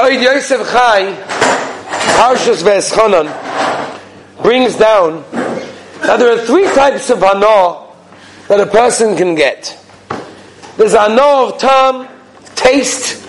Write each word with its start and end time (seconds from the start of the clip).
The 0.00 0.06
Oid 0.06 0.22
Yosef 0.22 0.70
Chai, 0.70 1.12
Parshas 2.16 2.62
Ve'eschanan, 2.62 4.42
brings 4.42 4.74
down 4.76 5.22
that 6.00 6.18
there 6.18 6.32
are 6.32 6.38
three 6.38 6.64
types 6.68 7.10
of 7.10 7.18
hana 7.18 7.86
that 8.48 8.60
a 8.60 8.64
person 8.64 9.14
can 9.14 9.34
get. 9.34 9.78
There's 10.78 10.94
hana 10.94 11.20
of 11.20 11.58
tam, 11.58 12.08
taste. 12.54 13.28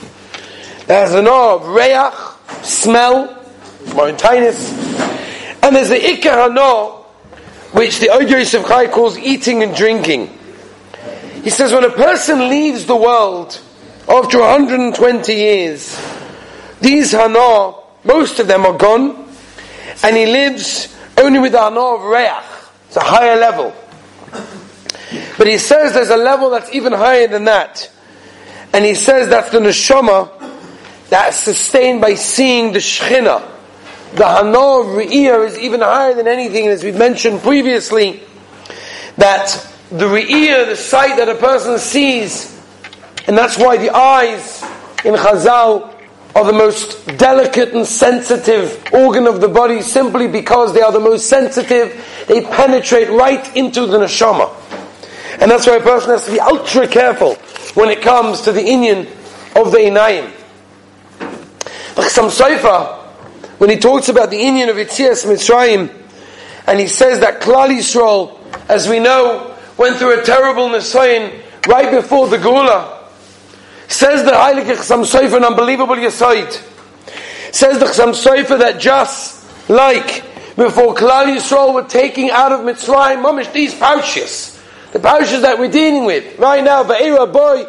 There's 0.88 1.12
hana 1.12 1.30
of 1.30 1.68
reach, 1.68 2.64
smell, 2.64 3.46
mountainous. 3.94 4.72
And 5.62 5.76
there's 5.76 5.90
the 5.90 6.00
ikar 6.00 6.56
hana, 6.56 7.02
which 7.74 8.00
the 8.00 8.08
Oid 8.08 8.30
Yosef 8.30 8.66
Chai 8.66 8.88
calls 8.88 9.18
eating 9.18 9.62
and 9.62 9.76
drinking. 9.76 10.30
He 11.44 11.50
says 11.50 11.74
when 11.74 11.84
a 11.84 11.90
person 11.90 12.48
leaves 12.48 12.86
the 12.86 12.96
world 12.96 13.60
after 14.08 14.40
120 14.40 15.34
years, 15.34 16.21
these 16.82 17.12
hana, 17.12 17.76
most 18.04 18.40
of 18.40 18.48
them 18.48 18.66
are 18.66 18.78
gone, 18.78 19.28
and 20.04 20.18
he 20.18 20.26
lives 20.26 20.96
only 21.18 21.40
with 21.40 21.52
the 21.54 21.62
hana 21.62 21.80
of 21.80 22.04
reach. 22.04 22.32
It's 22.88 22.98
a 22.98 23.02
higher 23.02 23.40
level. 23.40 23.74
But 25.38 25.48
he 25.48 25.58
says 25.58 25.94
there's 25.94 26.10
a 26.10 26.18
level 26.18 26.50
that's 26.50 26.74
even 26.74 26.94
higher 26.94 27.28
than 27.28 27.46
that. 27.46 27.90
And 28.74 28.84
he 28.84 28.96
says 28.96 29.30
that's 29.30 29.52
the 29.52 29.60
neshama 29.60 30.30
that's 31.10 31.38
sustained 31.38 32.02
by 32.02 32.16
seeing 32.16 32.72
the 32.74 32.80
shechina. 32.80 33.48
The 34.14 34.26
hana 34.26 34.60
of 34.60 34.86
re'iyah 34.88 35.48
is 35.48 35.60
even 35.60 35.82
higher 35.82 36.14
than 36.14 36.28
anything, 36.28 36.68
as 36.68 36.84
we've 36.84 36.98
mentioned 36.98 37.42
previously, 37.42 38.22
that 39.18 39.68
the 39.90 40.06
re'iyah, 40.06 40.68
the 40.68 40.76
sight 40.76 41.18
that 41.18 41.30
a 41.30 41.36
person 41.36 41.78
sees, 41.80 42.58
and 43.28 43.38
that's 43.38 43.58
why 43.58 43.78
the 43.78 43.96
eyes 43.96 44.64
in 45.04 45.16
Chazal 45.16 45.91
are 46.36 46.46
the 46.46 46.54
most 46.54 47.06
delicate 47.18 47.74
and 47.74 47.86
sensitive 47.86 48.82
organ 48.94 49.28
of 49.28 49.42
the 49.42 49.48
body 49.48 49.82
simply 49.82 50.28
because 50.28 50.74
they 50.74 50.82
are 50.82 50.92
the 50.92 51.00
most 51.00 51.28
sensitive. 51.28 52.26
They 52.28 52.42
penetrate 52.42 53.10
right 53.10 53.56
into 53.56 53.86
the 53.86 53.98
neshama. 53.98 54.50
And 55.42 55.50
that's 55.50 55.68
why 55.68 55.78
a 55.78 55.82
person 55.82 56.12
has 56.12 56.26
to 56.26 56.32
be 56.32 56.40
ultra 56.40 56.88
careful 56.88 57.36
when 57.74 57.90
it 57.90 58.02
comes 58.02 58.42
to 58.42 58.52
the 58.52 58.62
inyan 58.62 59.08
of 59.56 59.72
the 59.72 59.80
inayim. 59.80 60.32
Some 62.10 62.28
Saifa, 62.28 63.00
when 63.60 63.70
he 63.70 63.78
talks 63.78 64.10
about 64.10 64.30
the 64.30 64.40
inyan 64.40 64.70
of 64.70 64.76
Yitzias 64.76 65.26
Mitzrayim, 65.26 65.94
and 66.68 66.80
he 66.80 66.88
says 66.88 67.20
that 67.22 67.42
Klal 67.42 67.70
Yisrael, 67.70 68.38
as 68.70 68.88
we 68.88 69.00
know, 69.00 69.58
went 69.78 69.98
through 69.98 70.20
a 70.20 70.24
terrible 70.24 70.70
Nisayin 70.70 71.42
right 71.68 71.92
before 71.92 72.28
the 72.28 72.38
Gula. 72.38 73.01
Says 73.92 74.24
the 74.24 74.32
Heilige 74.32 74.78
Chasam 74.78 75.04
Sofer, 75.04 75.36
an 75.36 75.44
unbelievable 75.44 75.96
Yesoid. 75.96 76.50
Says 77.54 77.78
the 77.78 77.86
Chasam 77.86 78.14
Sofer 78.14 78.58
that 78.60 78.80
just 78.80 79.70
like 79.70 80.24
before 80.56 80.96
Klal 80.96 81.36
Yisrael 81.36 81.74
were 81.74 81.84
taking 81.84 82.32
out 82.32 82.54
of 82.54 82.62
Mitzrayim, 82.62 83.22
mamish, 83.22 83.52
these 83.52 83.76
pouches, 83.76 84.58
the 84.94 85.00
pouches 85.00 85.42
that 85.42 85.60
we're 85.60 85.70
dealing 85.70 86.06
with 86.06 86.40
right 86.40 86.64
now, 86.64 86.86
Ba'ira 86.86 87.32
boy, 87.32 87.66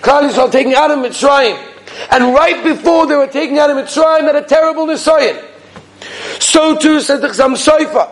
Klal 0.00 0.30
Yisrael 0.30 0.50
taking 0.50 0.74
out 0.74 0.90
of 0.90 0.98
Mitzrayim. 0.98 1.62
And 2.10 2.34
right 2.34 2.64
before 2.64 3.06
they 3.06 3.16
were 3.16 3.26
taking 3.26 3.58
out 3.58 3.68
of 3.68 3.76
Mitzrayim, 3.76 4.22
had 4.22 4.36
a 4.36 4.42
terrible 4.42 4.86
Nisayin. 4.86 5.44
So 6.40 6.78
too 6.78 7.02
said 7.02 7.20
the 7.20 7.28
Chasam 7.28 7.54
Sofer. 7.54 8.10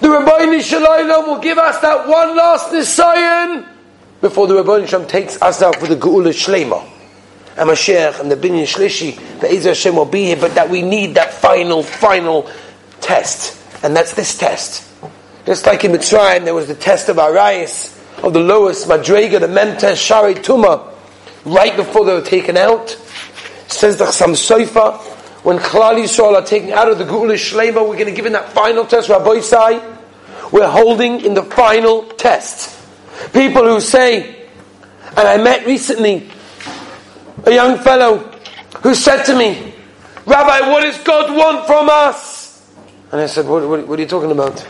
The 0.00 0.08
Rabbi 0.08 0.58
Shalom 0.60 1.26
will 1.26 1.40
give 1.40 1.58
us 1.58 1.78
that 1.80 2.08
one 2.08 2.34
last 2.34 2.72
Nisayin 2.72 3.77
before 4.20 4.46
the 4.46 4.54
Rabbi 4.54 4.86
Shem 4.86 5.06
takes 5.06 5.40
us 5.40 5.62
out 5.62 5.76
for 5.76 5.86
the 5.86 5.96
Geula 5.96 6.30
Shlema. 6.30 6.86
And 7.56 7.70
Mashiach 7.70 8.20
and 8.20 8.30
the 8.30 8.36
Binyan 8.36 8.64
Shlishi, 8.64 9.40
the 9.40 9.50
Ezra 9.50 9.70
Hashem 9.70 9.96
will 9.96 10.04
be 10.04 10.26
here, 10.26 10.36
but 10.36 10.54
that 10.54 10.70
we 10.70 10.82
need 10.82 11.14
that 11.14 11.32
final, 11.32 11.82
final 11.82 12.48
test. 13.00 13.60
And 13.82 13.96
that's 13.96 14.14
this 14.14 14.38
test. 14.38 14.88
Just 15.44 15.66
like 15.66 15.84
in 15.84 15.92
Mitzrayim, 15.92 16.44
there 16.44 16.54
was 16.54 16.68
the 16.68 16.74
test 16.74 17.08
of 17.08 17.16
Arayis, 17.16 17.96
of 18.22 18.32
the 18.32 18.40
lowest 18.40 18.86
Madrega, 18.86 19.40
the 19.40 19.46
Mentes 19.46 19.96
Shari 19.96 20.34
Tuma, 20.34 20.92
right 21.44 21.74
before 21.74 22.04
they 22.04 22.12
were 22.12 22.22
taken 22.22 22.56
out. 22.56 22.90
Says 23.68 23.96
the 23.96 24.04
Chasam 24.04 24.34
Soifa, 24.34 24.98
when 25.44 25.58
Klal 25.58 26.02
Yisrael 26.02 26.34
are 26.34 26.44
taken 26.44 26.70
out 26.70 26.88
of 26.88 26.98
the 26.98 27.04
Geula 27.04 27.34
Shlema, 27.34 27.88
we're 27.88 27.94
going 27.94 28.06
to 28.06 28.12
give 28.12 28.26
in 28.26 28.32
that 28.32 28.52
final 28.52 28.84
test, 28.84 29.08
Rabbi 29.08 29.40
Sai. 29.40 29.96
We're 30.52 30.68
holding 30.68 31.24
in 31.24 31.34
the 31.34 31.42
final 31.42 32.02
test. 32.02 32.77
People 33.32 33.64
who 33.64 33.80
say, 33.80 34.46
and 35.16 35.26
I 35.26 35.36
met 35.42 35.66
recently 35.66 36.30
a 37.44 37.52
young 37.52 37.78
fellow 37.78 38.18
who 38.82 38.94
said 38.94 39.24
to 39.24 39.36
me, 39.36 39.74
Rabbi, 40.26 40.68
what 40.70 40.82
does 40.82 40.98
God 41.02 41.34
want 41.34 41.66
from 41.66 41.88
us? 41.88 42.66
And 43.10 43.20
I 43.20 43.26
said, 43.26 43.46
what, 43.46 43.68
what, 43.68 43.86
what 43.86 43.98
are 43.98 44.02
you 44.02 44.08
talking 44.08 44.30
about? 44.30 44.66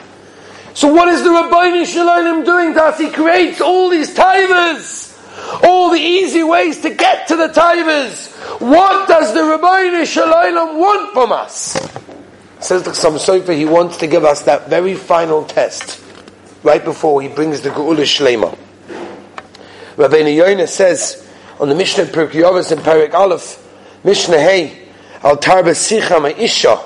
So 0.74 0.92
what 0.92 1.08
is 1.08 1.24
the 1.24 1.30
Rabbi 1.30 1.84
Shalom 1.84 2.44
doing 2.44 2.74
to 2.74 2.82
us? 2.84 2.98
He 2.98 3.10
creates 3.10 3.60
all 3.60 3.90
these 3.90 4.14
taivas, 4.14 5.64
all 5.64 5.90
the 5.90 6.00
easy 6.00 6.42
ways 6.42 6.80
to 6.82 6.90
get 6.90 7.28
to 7.28 7.36
the 7.36 7.48
taivas. 7.48 8.32
What 8.60 9.08
does 9.08 9.34
the 9.34 9.44
Rabbi 9.44 10.04
Shalom 10.04 10.78
want 10.78 11.12
from 11.12 11.32
us? 11.32 11.72
Says 12.60 12.82
the 12.82 12.90
Chasam 12.90 13.18
Sofer, 13.18 13.56
he 13.56 13.64
wants 13.64 13.98
to 13.98 14.06
give 14.06 14.24
us 14.24 14.42
that 14.42 14.68
very 14.68 14.94
final 14.94 15.44
test 15.44 16.02
right 16.62 16.84
before 16.84 17.22
he 17.22 17.28
brings 17.28 17.60
the 17.60 17.70
Geula 17.70 18.02
Shlema. 18.02 18.56
Rabbeinu 19.96 20.36
Yoina 20.36 20.68
says 20.68 21.28
on 21.58 21.68
the 21.68 21.74
Mishnah 21.74 22.04
Pirkei 22.04 22.42
Avos 22.42 22.72
in 22.72 22.78
Parak 22.78 23.14
Aleph, 23.14 23.64
Mishnah 24.04 24.38
Hey, 24.38 24.88
Al 25.22 25.36
Tarba 25.36 25.70
Sicha 25.70 26.20
Ma'isha, 26.20 26.78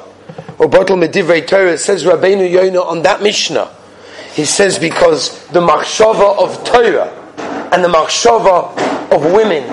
or 0.59 0.69
Bottle 0.69 0.97
Medivrei 0.97 1.47
Torah, 1.47 1.77
says 1.77 2.05
Rabbeinu 2.05 2.50
Yoina 2.50 2.84
on 2.87 3.03
that 3.03 3.22
Mishnah. 3.22 3.71
He 4.34 4.47
says 4.47 4.78
because 4.78 5.47
the 5.49 5.60
Machshava 5.60 6.39
of 6.39 6.65
Torah 6.65 7.10
and 7.72 7.84
the 7.84 7.89
Machshava 7.89 9.12
of 9.12 9.33
women 9.33 9.65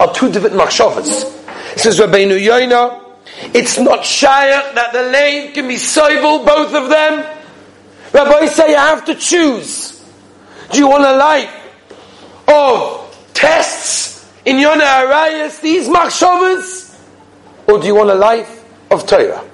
are 0.00 0.12
two 0.12 0.32
different 0.32 0.56
Machshavas. 0.56 1.78
Says 1.78 2.00
Rabbeinu 2.00 2.40
Yoina, 2.40 3.00
it's 3.54 3.78
not 3.78 4.04
shaykh 4.04 4.74
that 4.74 4.92
the 4.92 5.02
lane 5.04 5.52
can 5.52 5.68
be 5.68 5.76
soivel, 5.76 6.44
both 6.44 6.74
of 6.74 6.88
them. 6.88 7.39
Rabbi 8.12 8.46
say 8.46 8.70
you 8.70 8.76
have 8.76 9.04
to 9.06 9.14
choose. 9.14 10.04
Do 10.72 10.78
you 10.78 10.88
want 10.88 11.04
a 11.04 11.16
life 11.16 11.54
of 12.48 13.32
tests 13.34 14.30
in 14.44 14.58
Yonah 14.58 14.84
Arayas, 14.84 15.60
these 15.60 15.88
machshavas, 15.88 16.98
or 17.66 17.78
do 17.80 17.86
you 17.86 17.94
want 17.94 18.10
a 18.10 18.14
life 18.14 18.64
of 18.90 19.06
Torah? 19.06 19.44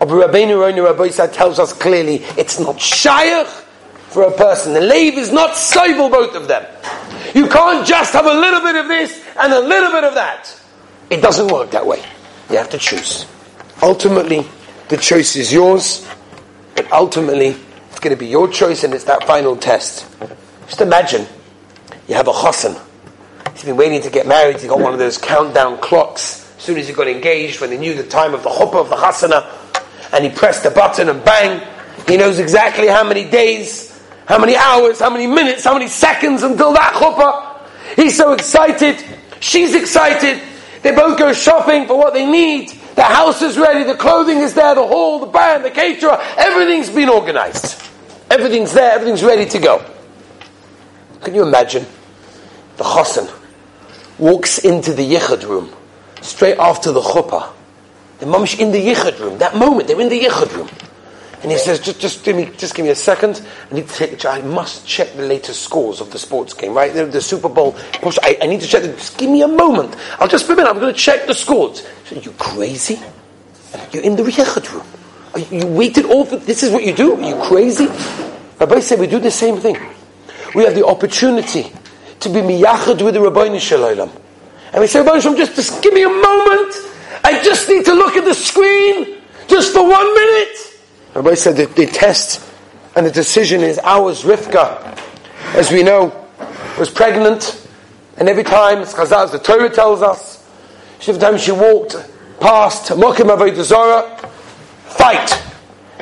Abu 0.00 0.14
Rabbeinu 0.14 0.84
Rabbi 0.84 1.08
tells 1.28 1.58
us 1.58 1.72
clearly 1.74 2.16
it's 2.38 2.58
not 2.58 2.80
shaykh 2.80 3.46
for 4.08 4.22
a 4.22 4.30
person. 4.30 4.72
The 4.72 4.80
lave 4.80 5.18
is 5.18 5.30
not 5.30 5.50
soivel, 5.50 6.10
both 6.10 6.34
of 6.34 6.48
them. 6.48 6.64
You 7.34 7.46
can't 7.48 7.86
just 7.86 8.12
have 8.14 8.26
a 8.26 8.32
little 8.32 8.60
bit 8.60 8.76
of 8.76 8.88
this 8.88 9.22
and 9.38 9.52
a 9.52 9.60
little 9.60 9.92
bit 9.92 10.04
of 10.04 10.14
that. 10.14 10.58
It 11.10 11.20
doesn't 11.20 11.48
work 11.48 11.70
that 11.72 11.86
way. 11.86 12.02
You 12.48 12.56
have 12.56 12.70
to 12.70 12.78
choose. 12.78 13.26
Ultimately, 13.82 14.46
the 14.88 14.96
choice 14.96 15.36
is 15.36 15.52
yours, 15.52 16.06
but 16.74 16.90
ultimately, 16.92 17.56
it's 17.90 18.00
going 18.00 18.14
to 18.14 18.18
be 18.18 18.26
your 18.26 18.48
choice 18.48 18.84
and 18.84 18.94
it's 18.94 19.04
that 19.04 19.26
final 19.26 19.56
test. 19.56 20.06
Just 20.66 20.80
imagine 20.80 21.26
you 22.08 22.14
have 22.14 22.28
a 22.28 22.32
chassan. 22.32 22.80
He's 23.52 23.64
been 23.64 23.76
waiting 23.76 24.00
to 24.02 24.10
get 24.10 24.26
married. 24.26 24.60
He 24.60 24.68
got 24.68 24.80
one 24.80 24.92
of 24.92 24.98
those 24.98 25.18
countdown 25.18 25.78
clocks. 25.78 26.50
As 26.56 26.62
soon 26.62 26.78
as 26.78 26.88
he 26.88 26.94
got 26.94 27.08
engaged, 27.08 27.60
when 27.60 27.70
they 27.70 27.78
knew 27.78 27.94
the 27.94 28.04
time 28.04 28.34
of 28.34 28.42
the 28.42 28.48
chuppah 28.48 28.80
of 28.80 28.88
the 28.88 28.96
chasana, 28.96 29.46
and 30.12 30.24
he 30.24 30.30
pressed 30.30 30.62
the 30.62 30.70
button 30.70 31.08
and 31.08 31.24
bang, 31.24 31.66
he 32.08 32.16
knows 32.16 32.38
exactly 32.38 32.86
how 32.86 33.04
many 33.04 33.28
days, 33.28 34.00
how 34.26 34.38
many 34.38 34.56
hours, 34.56 35.00
how 35.00 35.10
many 35.10 35.26
minutes, 35.26 35.64
how 35.64 35.74
many 35.74 35.88
seconds 35.88 36.42
until 36.42 36.72
that 36.72 36.94
chuppah. 36.94 37.96
He's 37.96 38.16
so 38.16 38.32
excited. 38.32 39.04
She's 39.40 39.74
excited. 39.74 40.42
They 40.82 40.92
both 40.92 41.18
go 41.18 41.32
shopping 41.32 41.86
for 41.86 41.98
what 41.98 42.14
they 42.14 42.30
need. 42.30 42.79
The 43.00 43.06
house 43.06 43.40
is 43.40 43.56
ready. 43.56 43.84
The 43.84 43.94
clothing 43.94 44.40
is 44.40 44.52
there. 44.52 44.74
The 44.74 44.86
hall, 44.86 45.20
the 45.20 45.26
band, 45.26 45.64
the 45.64 45.70
caterer. 45.70 46.18
Everything's 46.36 46.90
been 46.90 47.08
organized. 47.08 47.82
Everything's 48.30 48.74
there, 48.74 48.92
everything's 48.92 49.24
ready 49.24 49.46
to 49.46 49.58
go. 49.58 49.82
Can 51.22 51.34
you 51.34 51.42
imagine? 51.42 51.86
The 52.76 52.84
chassan 52.84 53.32
walks 54.18 54.58
into 54.58 54.92
the 54.92 55.14
yichud 55.14 55.48
room 55.48 55.72
straight 56.20 56.58
after 56.58 56.92
the 56.92 57.00
chuppah. 57.00 57.50
The 58.18 58.26
mum's 58.26 58.60
in 58.60 58.70
the 58.70 58.86
yichud 58.86 59.18
room. 59.18 59.38
That 59.38 59.56
moment, 59.56 59.88
they're 59.88 59.98
in 59.98 60.10
the 60.10 60.20
yichud 60.20 60.54
room. 60.54 60.68
And 61.42 61.50
he 61.50 61.56
says, 61.56 61.80
just, 61.80 62.00
just 62.00 62.22
give 62.22 62.36
me, 62.36 62.50
just 62.58 62.74
give 62.74 62.84
me 62.84 62.90
a 62.90 62.94
second. 62.94 63.40
I 63.70 63.74
need 63.74 63.88
to 63.88 63.94
take. 63.94 64.24
I 64.26 64.42
must 64.42 64.86
check 64.86 65.14
the 65.14 65.22
latest 65.22 65.62
scores 65.62 66.02
of 66.02 66.10
the 66.10 66.18
sports 66.18 66.52
game. 66.52 66.74
Right, 66.74 66.92
the, 66.92 67.06
the 67.06 67.20
Super 67.22 67.48
Bowl. 67.48 67.76
I, 68.22 68.38
I, 68.42 68.46
need 68.46 68.60
to 68.60 68.66
check. 68.66 68.82
The, 68.82 68.88
just 68.88 69.16
give 69.16 69.30
me 69.30 69.40
a 69.40 69.48
moment. 69.48 69.96
I'll 70.18 70.28
just 70.28 70.46
a 70.50 70.54
minute. 70.54 70.68
I'm 70.68 70.78
going 70.78 70.92
to 70.92 71.00
check 71.00 71.26
the 71.26 71.32
scores. 71.32 71.86
So, 72.04 72.16
you 72.16 72.32
crazy? 72.32 73.00
You're 73.90 74.02
in 74.02 74.16
the 74.16 74.22
yichud 74.22 74.70
room. 74.70 74.86
You 75.50 75.66
waited 75.66 76.06
all 76.06 76.26
for, 76.26 76.36
this 76.36 76.62
is 76.62 76.72
what 76.72 76.84
you 76.84 76.92
do? 76.92 77.14
Are 77.14 77.22
you 77.22 77.42
crazy? 77.44 77.86
Rabbi 78.58 78.80
said 78.80 78.98
we 78.98 79.06
do 79.06 79.18
the 79.18 79.30
same 79.30 79.56
thing. 79.58 79.78
We 80.54 80.64
have 80.64 80.74
the 80.74 80.84
opportunity 80.84 81.72
to 82.20 82.28
be 82.28 82.40
miyachad 82.40 83.02
with 83.02 83.14
the 83.14 83.20
Rabbi 83.20 83.56
Shalom. 83.58 84.10
And 84.72 84.80
we 84.80 84.88
say, 84.88 85.00
Rabbi 85.00 85.20
Shalom, 85.20 85.38
just, 85.38 85.54
just 85.54 85.82
give 85.82 85.94
me 85.94 86.02
a 86.02 86.08
moment. 86.08 86.74
I 87.24 87.40
just 87.42 87.68
need 87.68 87.84
to 87.86 87.94
look 87.94 88.16
at 88.16 88.24
the 88.24 88.34
screen 88.34 89.22
just 89.48 89.72
for 89.72 89.88
one 89.88 90.14
minute. 90.14 90.69
Rabbi 91.14 91.34
said 91.34 91.56
that 91.56 91.74
the 91.74 91.86
test 91.86 92.40
and 92.94 93.04
the 93.04 93.10
decision 93.10 93.62
is 93.62 93.78
ours. 93.78 94.22
Rivka, 94.22 94.98
as 95.54 95.70
we 95.70 95.82
know, 95.82 96.28
was 96.78 96.90
pregnant, 96.90 97.68
and 98.16 98.28
every 98.28 98.44
time, 98.44 98.78
as 98.78 98.94
Chazal, 98.94 99.30
the 99.30 99.38
Torah 99.38 99.70
tells 99.70 100.02
us, 100.02 100.46
every 101.06 101.20
time 101.20 101.38
she 101.38 101.52
walked 101.52 101.96
past 102.40 102.90
Mokim 102.92 103.34
Avodah 103.34 104.30
fight. 104.90 105.42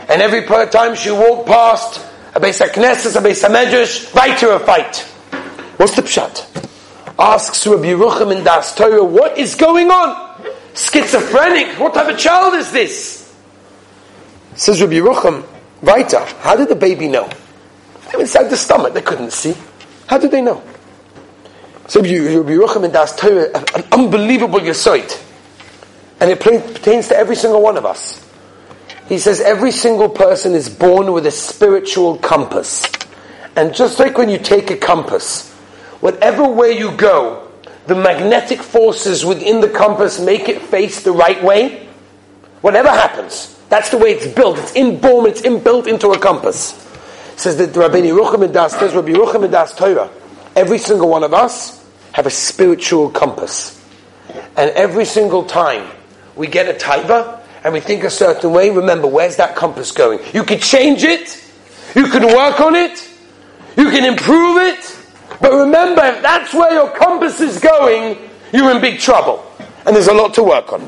And 0.08 0.22
every 0.22 0.44
time 0.68 0.94
she 0.94 1.10
walked 1.10 1.48
past 1.48 2.04
a 2.34 2.40
Beis 2.40 2.64
HaKnesses, 2.64 3.16
a 3.16 3.20
Beis 3.20 3.46
HaMedrash, 3.46 4.06
fight 4.06 4.38
to 4.38 4.54
a 4.54 4.58
fight. 4.58 4.98
What's 5.76 5.96
the 5.96 6.02
pshat? 6.02 6.44
Asks 7.18 7.66
Rabbi 7.66 7.86
Yerucham 7.86 8.36
in 8.36 8.44
Das 8.44 8.74
Torah, 8.74 9.04
what 9.04 9.36
is 9.38 9.54
going 9.54 9.90
on? 9.90 10.44
Schizophrenic? 10.74 11.78
What 11.78 11.94
type 11.94 12.08
of 12.08 12.18
child 12.18 12.54
is 12.54 12.70
this? 12.72 13.17
Says 14.58 14.82
Rabbi 14.82 14.94
Yerucham, 14.94 15.46
weiter, 15.82 16.18
how 16.40 16.56
did 16.56 16.68
the 16.68 16.74
baby 16.74 17.06
know? 17.06 17.30
They 18.10 18.16
were 18.16 18.22
inside 18.22 18.50
the 18.50 18.56
stomach, 18.56 18.92
they 18.92 19.02
couldn't 19.02 19.32
see. 19.32 19.54
How 20.08 20.18
did 20.18 20.32
they 20.32 20.42
know? 20.42 20.64
So 21.86 22.00
Rabbi 22.00 22.10
Yerucham 22.10 22.84
in 22.84 22.90
Das 22.90 23.14
Torah, 23.14 23.50
an 23.54 23.84
unbelievable 23.92 24.58
yisoid. 24.58 25.22
And 26.20 26.32
it 26.32 26.40
pertains 26.40 27.06
to 27.06 27.16
every 27.16 27.36
single 27.36 27.62
one 27.62 27.76
of 27.76 27.86
us. 27.86 28.28
He 29.06 29.18
says 29.18 29.40
every 29.40 29.70
single 29.70 30.08
person 30.08 30.54
is 30.54 30.68
born 30.68 31.12
with 31.12 31.26
a 31.26 31.30
spiritual 31.30 32.18
compass. 32.18 32.84
And 33.54 33.72
just 33.72 34.00
like 34.00 34.18
when 34.18 34.28
you 34.28 34.38
take 34.38 34.72
a 34.72 34.76
compass, 34.76 35.52
whatever 36.00 36.48
way 36.48 36.76
you 36.76 36.96
go, 36.96 37.48
the 37.86 37.94
magnetic 37.94 38.60
forces 38.60 39.24
within 39.24 39.60
the 39.60 39.68
compass 39.68 40.18
make 40.18 40.48
it 40.48 40.62
face 40.62 41.04
the 41.04 41.12
right 41.12 41.40
way. 41.44 41.88
Whatever 42.60 42.88
happens, 42.88 43.56
that's 43.68 43.90
the 43.90 43.98
way 43.98 44.10
it's 44.12 44.26
built. 44.26 44.58
It's 44.58 44.74
inborn, 44.74 45.26
it's 45.26 45.42
inbuilt 45.42 45.86
into 45.86 46.10
a 46.10 46.18
compass. 46.18 46.72
It 47.34 47.40
says 47.40 47.56
that 47.58 47.76
Rabbi 47.76 47.98
and 47.98 48.52
Das 48.52 48.78
says 48.78 48.94
Rabbi 48.94 49.10
Yerucham 49.10 49.50
Das 49.50 49.74
Torah. 49.74 50.10
Every 50.56 50.78
single 50.78 51.08
one 51.08 51.22
of 51.22 51.34
us 51.34 51.84
have 52.12 52.26
a 52.26 52.30
spiritual 52.30 53.10
compass. 53.10 53.74
And 54.56 54.70
every 54.70 55.04
single 55.04 55.44
time 55.44 55.88
we 56.34 56.46
get 56.46 56.68
a 56.68 56.78
taiva, 56.78 57.40
and 57.64 57.74
we 57.74 57.80
think 57.80 58.04
a 58.04 58.10
certain 58.10 58.52
way, 58.52 58.70
remember, 58.70 59.06
where's 59.06 59.36
that 59.36 59.56
compass 59.56 59.92
going? 59.92 60.20
You 60.32 60.44
could 60.44 60.62
change 60.62 61.02
it, 61.02 61.44
you 61.94 62.06
can 62.06 62.22
work 62.26 62.60
on 62.60 62.74
it, 62.74 63.08
you 63.76 63.90
can 63.90 64.04
improve 64.04 64.58
it, 64.58 64.98
but 65.40 65.52
remember, 65.52 66.04
if 66.04 66.22
that's 66.22 66.54
where 66.54 66.72
your 66.72 66.90
compass 66.90 67.40
is 67.40 67.58
going, 67.58 68.18
you're 68.52 68.70
in 68.70 68.80
big 68.80 68.98
trouble. 68.98 69.44
And 69.86 69.94
there's 69.94 70.08
a 70.08 70.14
lot 70.14 70.34
to 70.34 70.42
work 70.42 70.72
on. 70.72 70.80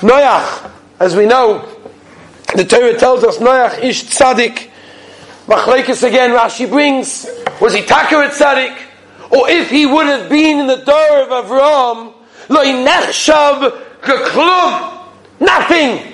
Noach, 0.00 0.70
as 1.02 1.16
we 1.16 1.26
know, 1.26 1.68
the 2.54 2.64
Torah 2.64 2.96
tells 2.96 3.24
us 3.24 3.38
Noach 3.38 3.82
ish 3.82 4.04
tzaddik. 4.04 4.70
Machlekes 5.46 6.06
again, 6.06 6.30
Rashi 6.30 6.70
brings, 6.70 7.26
was 7.60 7.74
he 7.74 7.82
Taka 7.82 8.14
tzaddik? 8.14 8.78
Or 9.30 9.50
if 9.50 9.68
he 9.68 9.84
would 9.84 10.06
have 10.06 10.30
been 10.30 10.60
in 10.60 10.66
the 10.68 10.76
door 10.76 11.22
of 11.22 11.44
Avram, 11.44 12.14
lo 12.48 12.62
nechshav 12.62 13.82
geklum. 14.00 15.08
Nothing. 15.40 16.12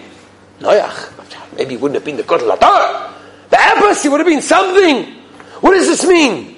Noach, 0.61 1.55
maybe 1.55 1.73
he 1.73 1.77
wouldn't 1.77 1.97
have 1.97 2.05
been 2.07 2.17
the 2.17 2.23
Gadol 2.23 2.57
Hador. 2.57 3.13
The 3.51 3.57
Abbas, 3.57 4.03
he 4.03 4.09
would 4.09 4.21
have 4.21 4.27
been 4.27 4.41
something. 4.41 5.05
What 5.61 5.75
does 5.75 5.87
this 5.87 6.07
mean? 6.07 6.57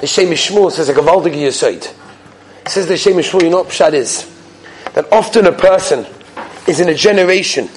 The 0.00 0.06
Shem 0.06 0.36
says 0.36 0.88
a 0.88 0.94
Gavaldig 0.94 1.34
Yisoid. 1.34 1.92
Says 2.68 2.86
the 2.86 2.96
Shem 2.96 3.14
Shmuel, 3.14 3.42
you 3.42 3.50
know 3.50 3.62
what 3.62 3.68
Pshad 3.70 3.94
is? 3.94 4.30
That 4.92 5.12
often 5.12 5.46
a 5.46 5.52
person 5.52 6.06
is 6.66 6.80
in 6.80 6.88
a 6.88 6.94
generation. 6.94 7.68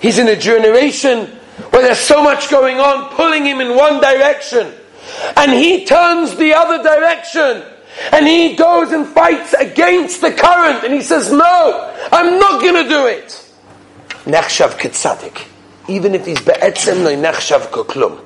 He's 0.00 0.18
in 0.18 0.28
a 0.28 0.36
generation 0.36 1.26
where 1.70 1.82
there's 1.82 1.98
so 1.98 2.22
much 2.22 2.50
going 2.50 2.78
on, 2.78 3.14
pulling 3.14 3.44
him 3.44 3.60
in 3.60 3.76
one 3.76 4.00
direction. 4.00 4.72
And 5.36 5.52
he 5.52 5.84
turns 5.84 6.36
the 6.36 6.54
other 6.54 6.82
direction. 6.82 7.64
And 8.12 8.26
he 8.26 8.54
goes 8.54 8.92
and 8.92 9.06
fights 9.06 9.54
against 9.54 10.20
the 10.20 10.30
current 10.30 10.84
and 10.84 10.94
he 10.94 11.02
says, 11.02 11.32
No, 11.32 11.94
I'm 12.12 12.38
not 12.38 12.60
going 12.60 12.84
to 12.84 12.88
do 12.88 13.06
it. 13.06 13.44
Nechshav 14.24 14.78
ketzadik. 14.78 15.46
Even 15.88 16.14
if 16.14 16.26
he's 16.26 16.40
be'etzem 16.40 17.02
no 17.02 17.16
nechshav 17.16 17.70
koklum. 17.70 18.24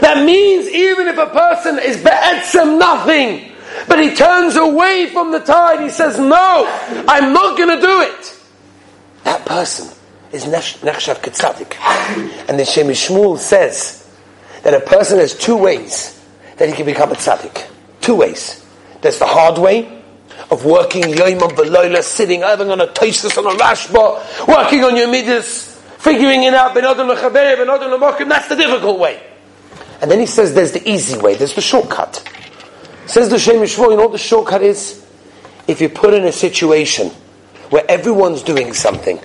That 0.00 0.24
means 0.24 0.68
even 0.68 1.06
if 1.06 1.18
a 1.18 1.26
person 1.26 1.78
is 1.78 2.02
be'etzem 2.02 2.78
nothing, 2.78 3.52
but 3.86 4.00
he 4.00 4.14
turns 4.14 4.56
away 4.56 5.08
from 5.12 5.30
the 5.30 5.40
tide, 5.40 5.80
he 5.80 5.90
says, 5.90 6.18
No, 6.18 6.64
I'm 7.06 7.32
not 7.32 7.56
going 7.56 7.68
to 7.68 7.80
do 7.80 8.00
it. 8.00 8.35
That 9.26 9.44
person 9.44 9.88
is 10.30 10.44
nechshav 10.44 11.16
ketzadik. 11.16 11.74
And 12.48 12.60
the 12.60 12.64
Shem 12.64 12.86
Shmuel 12.86 13.36
says 13.38 14.08
that 14.62 14.72
a 14.72 14.78
person 14.78 15.18
has 15.18 15.36
two 15.36 15.56
ways 15.56 16.24
that 16.58 16.68
he 16.68 16.74
can 16.76 16.86
become 16.86 17.10
a 17.10 17.16
tzaddik. 17.16 17.68
Two 18.00 18.14
ways. 18.14 18.64
There's 19.02 19.18
the 19.18 19.26
hard 19.26 19.58
way 19.58 20.00
of 20.48 20.64
working 20.64 21.08
Yom 21.08 21.40
Veloila, 21.40 22.04
sitting, 22.04 22.42
having 22.42 22.70
on 22.70 22.80
a 22.80 22.86
Tosis 22.86 23.36
on 23.36 23.46
a 23.52 23.58
Rashba, 23.58 24.46
working 24.46 24.84
on 24.84 24.96
your 24.96 25.08
midas, 25.08 25.76
figuring 25.98 26.44
it 26.44 26.54
out, 26.54 26.74
that's 26.74 28.48
the 28.48 28.54
difficult 28.56 29.00
way. 29.00 29.20
And 30.00 30.08
then 30.08 30.20
he 30.20 30.26
says 30.26 30.54
there's 30.54 30.70
the 30.70 30.88
easy 30.88 31.18
way, 31.18 31.34
there's 31.34 31.56
the 31.56 31.60
shortcut. 31.60 32.22
Says 33.06 33.28
the 33.28 33.40
Shem 33.40 33.56
Shmuel, 33.56 33.90
you 33.90 33.96
know 33.96 34.02
what 34.04 34.12
the 34.12 34.18
shortcut 34.18 34.62
is? 34.62 35.04
If 35.66 35.80
you're 35.80 35.90
put 35.90 36.14
in 36.14 36.22
a 36.26 36.32
situation 36.32 37.10
where 37.70 37.84
everyone's 37.88 38.42
doing 38.42 38.72
something, 38.72 39.20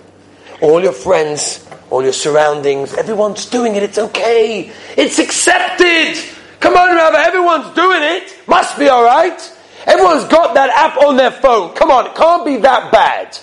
all 0.61 0.81
your 0.81 0.93
friends, 0.93 1.67
all 1.89 2.03
your 2.03 2.13
surroundings, 2.13 2.93
everyone's 2.93 3.45
doing 3.45 3.75
it, 3.75 3.83
it's 3.83 3.97
okay, 3.97 4.71
it's 4.97 5.19
accepted. 5.19 6.17
Come 6.59 6.75
on, 6.75 6.95
Rabbi, 6.95 7.19
everyone's 7.19 7.73
doing 7.75 8.01
it, 8.01 8.37
must 8.47 8.77
be 8.77 8.89
alright. 8.89 9.57
Everyone's 9.87 10.25
got 10.25 10.53
that 10.53 10.69
app 10.69 11.01
on 11.01 11.17
their 11.17 11.31
phone. 11.31 11.73
Come 11.75 11.89
on, 11.89 12.07
it 12.07 12.15
can't 12.15 12.45
be 12.45 12.57
that 12.57 12.91
bad. 12.91 13.37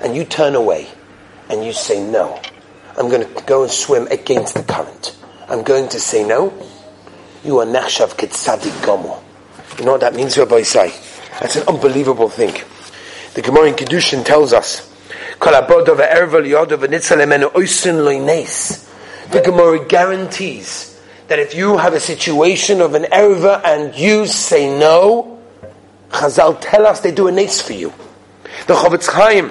And 0.00 0.14
you 0.14 0.24
turn 0.24 0.54
away 0.54 0.86
and 1.48 1.64
you 1.64 1.72
say, 1.72 2.00
No, 2.08 2.40
I'm 2.96 3.08
going 3.08 3.26
to 3.26 3.42
go 3.42 3.64
and 3.64 3.72
swim 3.72 4.06
against 4.08 4.54
the 4.54 4.62
current. 4.62 5.16
I'm 5.48 5.62
going 5.62 5.88
to 5.90 6.00
say 6.00 6.24
no. 6.24 6.52
You 7.44 7.58
are 7.58 7.66
Nachshav 7.66 8.16
Ketzadik 8.16 8.72
Gomo. 8.84 9.22
You 9.78 9.84
know 9.84 9.92
what 9.92 10.00
that 10.02 10.14
means, 10.14 10.38
Rabbi 10.38 10.60
Isai? 10.60 11.40
That's 11.40 11.56
an 11.56 11.68
unbelievable 11.68 12.28
thing. 12.28 12.54
The 13.34 13.42
Gemara 13.42 13.68
in 13.68 13.74
Kedushin 13.74 14.24
tells 14.24 14.52
us, 14.52 14.90
the 19.30 19.40
Gemara 19.44 19.84
guarantees 19.86 21.00
that 21.26 21.38
if 21.38 21.54
you 21.54 21.76
have 21.76 21.94
a 21.94 22.00
situation 22.00 22.80
of 22.80 22.94
an 22.94 23.02
erva 23.04 23.60
and 23.64 23.94
you 23.96 24.26
say 24.26 24.78
no, 24.78 25.40
Chazal 26.10 26.58
tell 26.60 26.86
us 26.86 27.00
they 27.00 27.10
do 27.10 27.26
a 27.26 27.32
nace 27.32 27.60
for 27.60 27.72
you. 27.72 27.92
The 28.66 28.74
Chofetz 28.74 29.08
Chaim, 29.08 29.50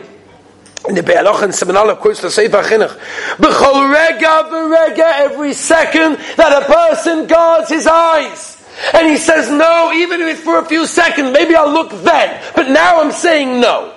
in 0.87 0.95
the 0.95 1.03
Be'aloch 1.03 1.43
and 1.43 1.53
Seminal, 1.53 1.93
quotes 1.97 2.21
the 2.21 2.31
Sefer 2.31 2.63
Chinuch, 2.63 2.97
B'chol 3.37 3.91
rega 3.93 4.49
v'rega, 4.49 5.11
every 5.19 5.53
second 5.53 6.17
that 6.37 6.63
a 6.63 6.65
person 6.65 7.27
guards 7.27 7.69
his 7.69 7.85
eyes. 7.85 8.52
And 8.93 9.07
he 9.07 9.17
says 9.17 9.49
no, 9.49 9.91
even 9.93 10.21
if 10.21 10.27
it's 10.27 10.41
for 10.41 10.59
a 10.59 10.65
few 10.65 10.85
seconds, 10.85 11.31
maybe 11.31 11.55
I'll 11.55 11.71
look 11.71 11.91
then, 12.03 12.41
but 12.55 12.69
now 12.69 13.01
I'm 13.01 13.11
saying 13.11 13.59
no. 13.59 13.93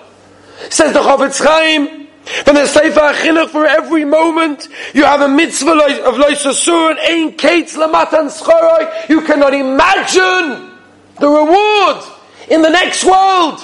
Says 0.70 0.92
the 0.92 1.00
Chofetz 1.00 1.42
Chaim, 1.42 2.08
from 2.44 2.56
the 2.56 2.66
Sefer 2.66 3.12
Chinuch, 3.14 3.50
for 3.50 3.66
every 3.66 4.04
moment, 4.04 4.68
you 4.94 5.04
have 5.04 5.20
a 5.20 5.28
mitzvah 5.28 5.70
of 5.70 6.14
Loisasur 6.16 6.90
and 6.90 6.98
Ein 6.98 7.36
Kates 7.36 7.76
Lamatan 7.76 8.28
Schoroi. 8.28 9.08
You 9.08 9.20
cannot 9.22 9.54
imagine 9.54 10.72
the 11.20 11.28
reward 11.28 12.04
in 12.48 12.62
the 12.62 12.70
next 12.70 13.04
world 13.04 13.60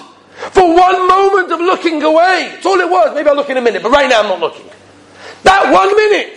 for 0.53 0.75
one 0.75 1.09
moment 1.09 1.51
of 1.53 1.61
looking 1.61 2.03
away. 2.03 2.53
It's 2.55 2.65
all 2.65 2.79
it 2.79 2.89
was. 2.89 3.15
Maybe 3.15 3.29
I'll 3.29 3.37
look 3.37 3.51
in 3.51 3.57
a 3.57 3.61
minute, 3.61 3.83
but 3.83 3.91
right 3.91 4.09
now 4.09 4.23
I'm 4.23 4.29
not 4.29 4.41
looking. 4.41 4.67
That 5.43 5.73
one 5.73 5.95
minute, 5.97 6.37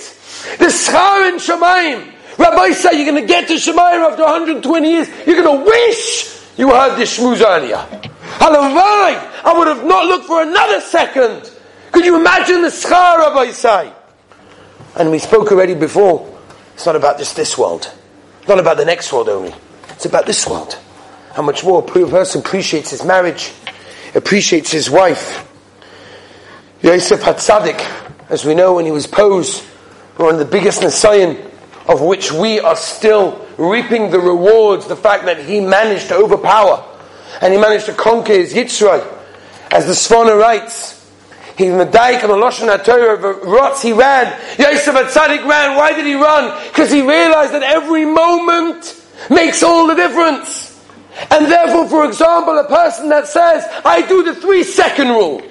the 0.58 0.66
schar 0.66 1.30
in 1.30 1.38
Shemaim. 1.38 2.12
Rabbi 2.38 2.72
say 2.72 2.98
you're 2.98 3.12
going 3.12 3.22
to 3.22 3.28
get 3.28 3.48
to 3.48 3.54
Shemaim 3.56 4.10
after 4.10 4.24
120 4.24 4.90
years. 4.90 5.08
You're 5.26 5.42
going 5.42 5.60
to 5.60 5.66
wish 5.66 6.42
you 6.58 6.70
heard 6.70 6.98
this 6.98 7.18
shmuz 7.18 7.42
earlier. 7.46 7.78
Halavai, 7.78 9.44
I 9.44 9.54
would 9.58 9.68
have 9.68 9.86
not 9.86 10.06
looked 10.06 10.26
for 10.26 10.42
another 10.42 10.82
second 10.82 11.52
could 11.96 12.04
you 12.04 12.20
imagine 12.20 12.62
the 12.62 12.68
schar 12.68 13.26
of 13.26 13.32
Isai? 13.38 13.94
And 14.98 15.12
we 15.12 15.18
spoke 15.18 15.50
already 15.54 15.76
before. 15.76 16.30
It's 16.74 16.86
not 16.86 16.98
about 16.98 17.18
just 17.18 17.38
this 17.38 17.58
world. 17.58 17.90
It's 18.40 18.50
not 18.50 18.60
about 18.60 18.76
the 18.76 18.84
next 18.84 19.14
world 19.14 19.30
only. 19.30 19.56
It's 19.92 20.06
about 20.06 20.26
this 20.26 20.46
world. 20.46 20.78
How 21.36 21.42
much 21.42 21.64
more 21.64 21.82
a 21.82 21.86
person 21.86 22.42
appreciates 22.42 22.92
his 22.92 23.06
marriage, 23.06 23.54
appreciates 24.14 24.74
his 24.74 24.90
wife. 24.90 25.50
Yosef 26.82 27.22
Hatzadik, 27.22 27.80
as 28.30 28.44
we 28.44 28.56
know 28.56 28.74
when 28.74 28.84
he 28.84 28.92
was 28.92 29.08
posed, 29.08 29.64
one 30.18 30.34
of 30.34 30.40
the 30.40 30.44
biggest 30.44 30.82
Nisayan 30.82 31.50
of 31.88 32.02
which 32.02 32.32
we 32.32 32.60
are 32.60 32.76
still 32.76 33.46
reaping 33.58 34.10
the 34.10 34.20
rewards, 34.20 34.88
the 34.88 34.96
fact 34.96 35.26
that 35.26 35.40
he 35.40 35.60
managed 35.60 36.08
to 36.10 36.16
overpower 36.16 36.84
and 37.42 37.54
he 37.54 37.60
managed 37.60 37.86
to 37.86 37.94
conquer 37.94 38.34
his 38.34 38.54
Yitzray 38.54 39.06
As 39.72 39.86
the 39.86 39.94
Sforno 39.94 40.40
writes, 40.40 40.94
He's 41.58 41.72
Medaik 41.72 42.22
on 42.24 42.30
the 42.30 42.36
Lashon 42.36 42.74
of 42.74 43.42
Rotz, 43.44 43.82
he 43.82 43.94
ran. 43.94 44.28
Yosef 44.60 44.94
Atzadik 44.94 45.46
ran. 45.46 45.78
Why 45.78 45.94
did 45.94 46.06
he 46.06 46.16
run? 46.16 46.54
Because 46.68 46.92
he 46.92 47.02
realized 47.02 47.54
that 47.54 47.64
every 47.64 48.04
moment 48.06 49.02
makes 49.30 49.64
all 49.64 49.88
the 49.88 49.96
difference. 49.96 50.66
And 51.32 51.46
therefore, 51.46 51.88
for 51.88 52.06
example, 52.06 52.58
a 52.58 52.68
person 52.68 53.08
that 53.08 53.28
says, 53.28 53.66
I 53.86 54.06
do 54.06 54.24
the 54.24 54.36
three 54.36 54.64
second 54.64 55.10
rule. 55.10 55.42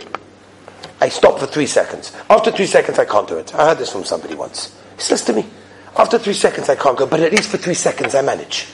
I 1.00 1.08
stop 1.08 1.38
for 1.38 1.46
three 1.46 1.66
seconds. 1.66 2.12
After 2.28 2.50
three 2.50 2.66
seconds, 2.66 2.98
I 2.98 3.06
can't 3.06 3.26
do 3.26 3.38
it. 3.38 3.54
I 3.54 3.68
heard 3.68 3.78
this 3.78 3.90
from 3.90 4.04
somebody 4.04 4.34
once. 4.34 4.76
He 4.96 5.02
says 5.02 5.24
to 5.24 5.32
me, 5.32 5.46
after 5.96 6.18
three 6.18 6.34
seconds, 6.34 6.68
I 6.68 6.76
can't 6.76 6.96
go, 6.96 7.06
but 7.06 7.20
at 7.20 7.32
least 7.32 7.50
for 7.50 7.56
three 7.56 7.74
seconds, 7.74 8.14
I 8.14 8.22
manage. 8.22 8.66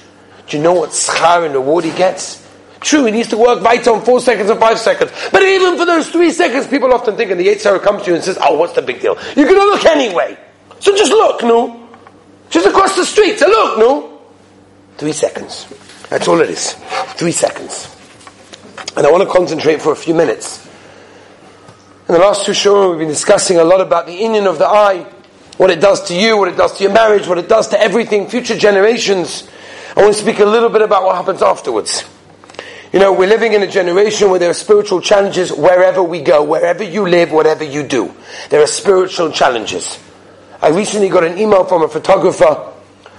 Do 0.47 0.57
you 0.57 0.63
know 0.63 0.73
what 0.73 0.91
schar 0.91 1.45
and 1.45 1.55
reward 1.55 1.85
he 1.85 1.93
gets? 1.93 2.47
True, 2.81 3.05
he 3.05 3.13
needs 3.13 3.29
to 3.29 3.37
work 3.37 3.63
right 3.63 3.87
on 3.87 4.03
four 4.05 4.21
seconds 4.21 4.49
and 4.49 4.59
five 4.59 4.79
seconds. 4.79 5.13
But 5.31 5.43
even 5.43 5.77
for 5.77 5.85
those 5.85 6.09
three 6.09 6.31
seconds, 6.31 6.67
people 6.67 6.93
often 6.95 7.17
think, 7.17 7.31
and 7.31 7.39
the 7.39 7.47
Yitzhak 7.47 7.83
comes 7.83 8.03
to 8.05 8.11
you 8.11 8.15
and 8.15 8.25
says, 8.25 8.39
oh, 8.41 8.57
what's 8.59 8.73
the 8.73 8.83
big 8.83 9.01
deal? 9.01 9.17
You're 9.37 9.47
going 9.47 9.61
to 9.61 9.67
look 9.67 9.85
anyway. 9.85 10.39
So 10.79 10.97
just 10.97 11.13
look, 11.13 11.43
no? 11.43 11.89
Just 12.49 12.67
across 12.67 12.97
the 12.97 13.05
street, 13.05 13.39
so 13.39 13.47
look, 13.49 13.79
no? 13.79 14.23
Three 14.97 15.13
seconds. 15.13 15.67
That's 16.09 16.27
all 16.27 16.41
it 16.41 16.49
is. 16.49 16.73
Three 17.17 17.33
seconds. 17.33 17.95
And 18.97 19.07
I 19.07 19.11
want 19.11 19.23
to 19.23 19.31
concentrate 19.31 19.83
for 19.83 19.93
a 19.93 19.97
few 19.97 20.15
minutes. 20.15 20.67
In 22.09 22.15
the 22.15 22.19
last 22.19 22.45
two 22.47 22.55
shows, 22.55 22.91
we've 22.91 22.99
been 22.99 23.09
discussing 23.09 23.59
a 23.59 23.65
lot 23.65 23.81
about 23.81 24.07
the 24.07 24.19
inyan 24.19 24.47
of 24.47 24.59
the 24.59 24.67
eye, 24.67 25.07
what 25.61 25.69
it 25.69 25.79
does 25.79 26.05
to 26.05 26.15
you, 26.15 26.39
what 26.39 26.49
it 26.49 26.57
does 26.57 26.79
to 26.79 26.85
your 26.85 26.93
marriage, 26.95 27.29
what 27.29 27.37
it 27.37 27.47
does 27.47 27.69
to 27.69 27.79
everything, 27.79 28.27
future 28.27 28.57
generations. 28.57 29.47
I 29.95 30.01
want 30.01 30.15
to 30.15 30.19
speak 30.19 30.39
a 30.39 30.45
little 30.47 30.71
bit 30.71 30.81
about 30.81 31.05
what 31.05 31.17
happens 31.17 31.43
afterwards. 31.43 32.03
You 32.95 32.99
know, 32.99 33.13
we're 33.13 33.29
living 33.29 33.53
in 33.53 33.63
a 33.63 33.67
generation 33.67 34.31
where 34.31 34.39
there 34.39 34.49
are 34.49 34.55
spiritual 34.55 35.03
challenges 35.03 35.53
wherever 35.53 36.03
we 36.03 36.23
go, 36.23 36.43
wherever 36.43 36.83
you 36.83 37.07
live, 37.07 37.31
whatever 37.31 37.63
you 37.63 37.83
do. 37.83 38.11
There 38.49 38.63
are 38.63 38.67
spiritual 38.67 39.33
challenges. 39.33 39.99
I 40.63 40.71
recently 40.71 41.11
got 41.11 41.25
an 41.25 41.37
email 41.37 41.67
from 41.67 41.83
a 41.83 41.89
photographer 41.89 42.73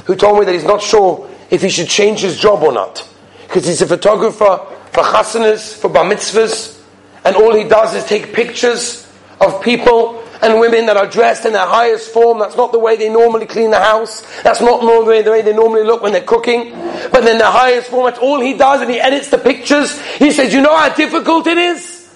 who 0.06 0.16
told 0.16 0.40
me 0.40 0.46
that 0.46 0.56
he's 0.56 0.64
not 0.64 0.82
sure 0.82 1.30
if 1.52 1.62
he 1.62 1.70
should 1.70 1.90
change 1.90 2.22
his 2.22 2.40
job 2.40 2.64
or 2.64 2.74
not. 2.74 3.08
Because 3.44 3.68
he's 3.68 3.84
a 3.84 3.88
photographer 3.88 4.66
for 4.94 5.04
chasanas, 5.04 5.80
for 5.80 5.92
bar 5.92 6.06
mitzvahs, 6.06 6.82
and 7.24 7.36
all 7.36 7.54
he 7.54 7.66
does 7.66 7.94
is 7.94 8.04
take 8.06 8.34
pictures 8.34 9.08
of 9.40 9.62
people 9.62 10.21
and 10.42 10.60
women 10.60 10.88
that 10.88 10.98
are 10.98 11.08
dressed 11.08 11.46
in 11.46 11.54
their 11.54 11.66
highest 11.66 12.12
form. 12.12 12.40
That's 12.40 12.58
not 12.58 12.72
the 12.72 12.80
way 12.80 12.98
they 12.98 13.10
normally 13.10 13.46
clean 13.46 13.70
the 13.70 13.80
house. 13.80 14.26
That's 14.42 14.62
not 14.62 14.84
normally 14.84 15.22
the 15.22 15.32
way 15.32 15.42
they 15.42 15.54
normally 15.54 15.84
look 15.84 16.02
when 16.02 16.14
they're 16.14 16.22
cooking. 16.22 16.72
But 17.12 17.28
in 17.28 17.38
the 17.38 17.50
highest 17.50 17.90
form, 17.90 18.06
that's 18.06 18.20
all 18.20 18.40
he 18.40 18.56
does, 18.56 18.82
and 18.82 18.90
he 18.90 19.00
edits 19.00 19.30
the 19.30 19.38
pictures. 19.38 20.00
He 20.18 20.32
says, 20.32 20.54
"You 20.54 20.62
know 20.62 20.76
how 20.76 20.90
difficult 20.90 21.48
it 21.48 21.58
is." 21.58 22.10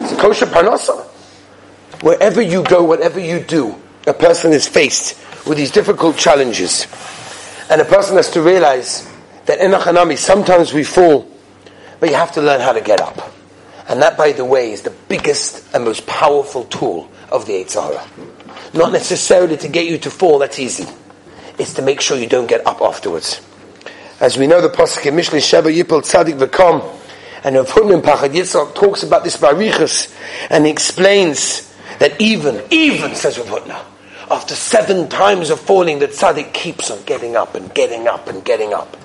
It's 0.00 0.12
kosher 0.20 0.46
parnasa. 0.46 1.06
Wherever 2.02 2.40
you 2.40 2.62
go, 2.62 2.82
whatever 2.82 3.20
you 3.20 3.40
do, 3.40 3.74
a 4.06 4.14
person 4.14 4.52
is 4.52 4.66
faced 4.66 5.16
with 5.46 5.58
these 5.58 5.70
difficult 5.70 6.16
challenges, 6.16 6.86
and 7.68 7.80
a 7.80 7.84
person 7.84 8.16
has 8.16 8.30
to 8.30 8.40
realize 8.40 9.06
that 9.46 9.58
in 9.58 9.74
a 9.74 10.16
sometimes 10.16 10.72
we 10.72 10.84
fall, 10.84 11.26
but 11.98 12.08
you 12.08 12.14
have 12.14 12.32
to 12.32 12.42
learn 12.42 12.60
how 12.60 12.72
to 12.72 12.80
get 12.80 13.00
up. 13.00 13.32
And 13.88 14.00
that, 14.02 14.16
by 14.16 14.32
the 14.32 14.44
way, 14.44 14.72
is 14.72 14.82
the 14.82 14.94
biggest 15.08 15.62
and 15.74 15.84
most 15.84 16.06
powerful 16.06 16.64
tool 16.64 17.08
of 17.30 17.46
the 17.46 17.52
Eitzahara. 17.52 18.06
Not 18.74 18.92
necessarily 18.92 19.56
to 19.58 19.68
get 19.68 19.86
you 19.86 19.98
to 19.98 20.10
fall, 20.10 20.38
that's 20.38 20.58
easy. 20.58 20.86
It's 21.58 21.74
to 21.74 21.82
make 21.82 22.00
sure 22.00 22.16
you 22.16 22.28
don't 22.28 22.46
get 22.46 22.66
up 22.66 22.80
afterwards. 22.80 23.40
As 24.20 24.36
we 24.36 24.46
know, 24.46 24.60
the 24.60 24.68
Pasuk 24.68 25.06
in 25.06 25.14
Mishlei 25.14 25.40
Sheva 25.40 25.74
Yipol 25.74 26.02
Tzadik 26.02 26.38
V'Kom, 26.38 26.96
and 27.42 27.56
Rav 27.56 27.68
Hutner 27.68 28.02
Pachad 28.02 28.34
Yitzchak 28.34 28.74
talks 28.74 29.02
about 29.02 29.24
this 29.24 29.36
Barichas, 29.36 30.14
and 30.50 30.66
he 30.66 30.70
explains 30.70 31.74
that 31.98 32.20
even, 32.20 32.62
even, 32.70 33.14
says 33.14 33.38
Rav 33.38 33.48
Hutna, 33.48 33.82
after 34.30 34.54
seven 34.54 35.08
times 35.08 35.50
of 35.50 35.60
falling, 35.60 35.98
the 35.98 36.06
tzaddik 36.06 36.52
keeps 36.52 36.90
on 36.90 37.02
getting 37.04 37.34
up 37.34 37.56
and 37.56 37.74
getting 37.74 38.06
up 38.06 38.28
and 38.28 38.44
getting 38.44 38.72
up. 38.72 38.96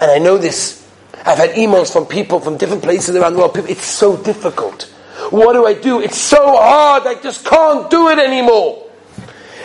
And 0.00 0.10
I 0.10 0.18
know 0.18 0.38
this. 0.38 0.88
I've 1.24 1.38
had 1.38 1.50
emails 1.50 1.92
from 1.92 2.06
people 2.06 2.40
from 2.40 2.56
different 2.56 2.82
places 2.82 3.16
around 3.16 3.34
the 3.34 3.40
world. 3.40 3.54
People, 3.54 3.70
it's 3.70 3.84
so 3.84 4.16
difficult. 4.16 4.92
What 5.32 5.54
do 5.54 5.64
I 5.64 5.72
do? 5.72 6.02
It's 6.02 6.18
so 6.18 6.58
hard, 6.58 7.06
I 7.06 7.14
just 7.14 7.46
can't 7.46 7.90
do 7.90 8.10
it 8.10 8.18
anymore. 8.18 8.86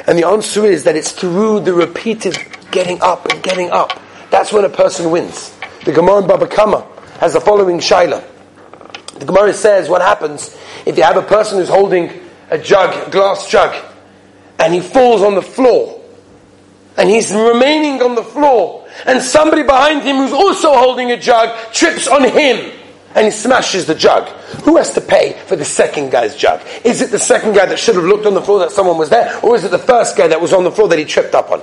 And 0.07 0.17
the 0.17 0.25
answer 0.25 0.65
is 0.65 0.85
that 0.85 0.95
it's 0.95 1.11
through 1.11 1.59
the 1.59 1.73
repeated 1.73 2.37
getting 2.71 3.01
up 3.01 3.25
and 3.25 3.43
getting 3.43 3.69
up. 3.71 3.99
That's 4.31 4.53
when 4.53 4.63
a 4.63 4.69
person 4.69 5.11
wins. 5.11 5.53
The 5.83 5.91
Gemara 5.91 6.21
in 6.21 6.27
Baba 6.27 6.47
Kama 6.47 6.87
has 7.19 7.33
the 7.33 7.41
following 7.41 7.79
shaila. 7.79 8.23
The 9.19 9.25
Gemara 9.25 9.53
says 9.53 9.89
what 9.89 10.01
happens 10.01 10.55
if 10.85 10.95
you 10.95 11.03
have 11.03 11.17
a 11.17 11.21
person 11.21 11.57
who's 11.57 11.67
holding 11.67 12.13
a 12.49 12.57
jug, 12.57 13.05
a 13.05 13.11
glass 13.11 13.49
jug, 13.49 13.75
and 14.59 14.73
he 14.73 14.79
falls 14.79 15.21
on 15.21 15.35
the 15.35 15.41
floor, 15.41 16.01
and 16.95 17.09
he's 17.09 17.33
remaining 17.33 18.01
on 18.01 18.15
the 18.15 18.23
floor, 18.23 18.87
and 19.05 19.21
somebody 19.21 19.63
behind 19.63 20.03
him 20.03 20.15
who's 20.15 20.31
also 20.31 20.73
holding 20.75 21.11
a 21.11 21.17
jug 21.17 21.73
trips 21.73 22.07
on 22.07 22.23
him 22.23 22.71
and 23.15 23.25
he 23.25 23.31
smashes 23.31 23.85
the 23.85 23.95
jug. 23.95 24.27
Who 24.63 24.77
has 24.77 24.93
to 24.93 25.01
pay 25.01 25.39
for 25.47 25.55
the 25.55 25.65
second 25.65 26.11
guy's 26.11 26.35
jug? 26.35 26.61
Is 26.83 27.01
it 27.01 27.11
the 27.11 27.19
second 27.19 27.53
guy 27.53 27.65
that 27.65 27.79
should 27.79 27.95
have 27.95 28.05
looked 28.05 28.25
on 28.25 28.33
the 28.33 28.41
floor 28.41 28.59
that 28.59 28.71
someone 28.71 28.97
was 28.97 29.09
there, 29.09 29.39
or 29.43 29.55
is 29.55 29.63
it 29.63 29.71
the 29.71 29.79
first 29.79 30.17
guy 30.17 30.27
that 30.27 30.39
was 30.39 30.53
on 30.53 30.63
the 30.63 30.71
floor 30.71 30.87
that 30.89 30.99
he 30.99 31.05
tripped 31.05 31.35
up 31.35 31.51
on? 31.51 31.61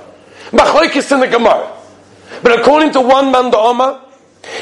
Machlokes 0.51 1.11
in 1.11 1.19
the 1.19 1.27
Gemara. 1.27 1.71
But 2.41 2.59
according 2.59 2.91
to 2.93 3.01
one 3.01 3.31
man 3.31 3.51
the 3.51 4.01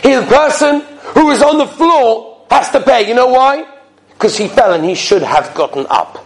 the 0.04 0.26
person 0.28 0.82
who 1.14 1.32
is 1.32 1.42
on 1.42 1.58
the 1.58 1.68
floor 1.68 2.46
has 2.50 2.70
to 2.72 2.80
pay. 2.82 3.08
You 3.08 3.16
know 3.16 3.28
why? 3.28 3.66
Because 4.10 4.38
he 4.38 4.48
fell 4.48 4.74
and 4.74 4.86
he 4.86 4.96
should 4.96 5.22
have 5.22 5.54
gotten 5.54 5.86
up. 5.90 6.26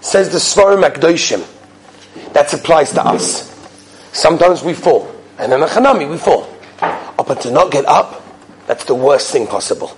Says 0.00 0.30
the 0.30 0.38
Svarim 0.38 0.86
Akdoshim. 0.88 1.46
That 2.32 2.52
applies 2.52 2.92
to 2.92 3.04
us. 3.04 3.48
Sometimes 4.12 4.62
we 4.62 4.74
fall. 4.74 5.10
And 5.38 5.52
in 5.52 5.62
a 5.62 5.66
Hanami 5.66 6.10
we 6.10 6.18
fall. 6.18 6.48
but 6.78 7.40
to 7.42 7.50
not 7.50 7.70
get 7.70 7.86
up, 7.86 8.21
that's 8.66 8.84
the 8.84 8.94
worst 8.94 9.30
thing 9.30 9.46
possible. 9.46 9.96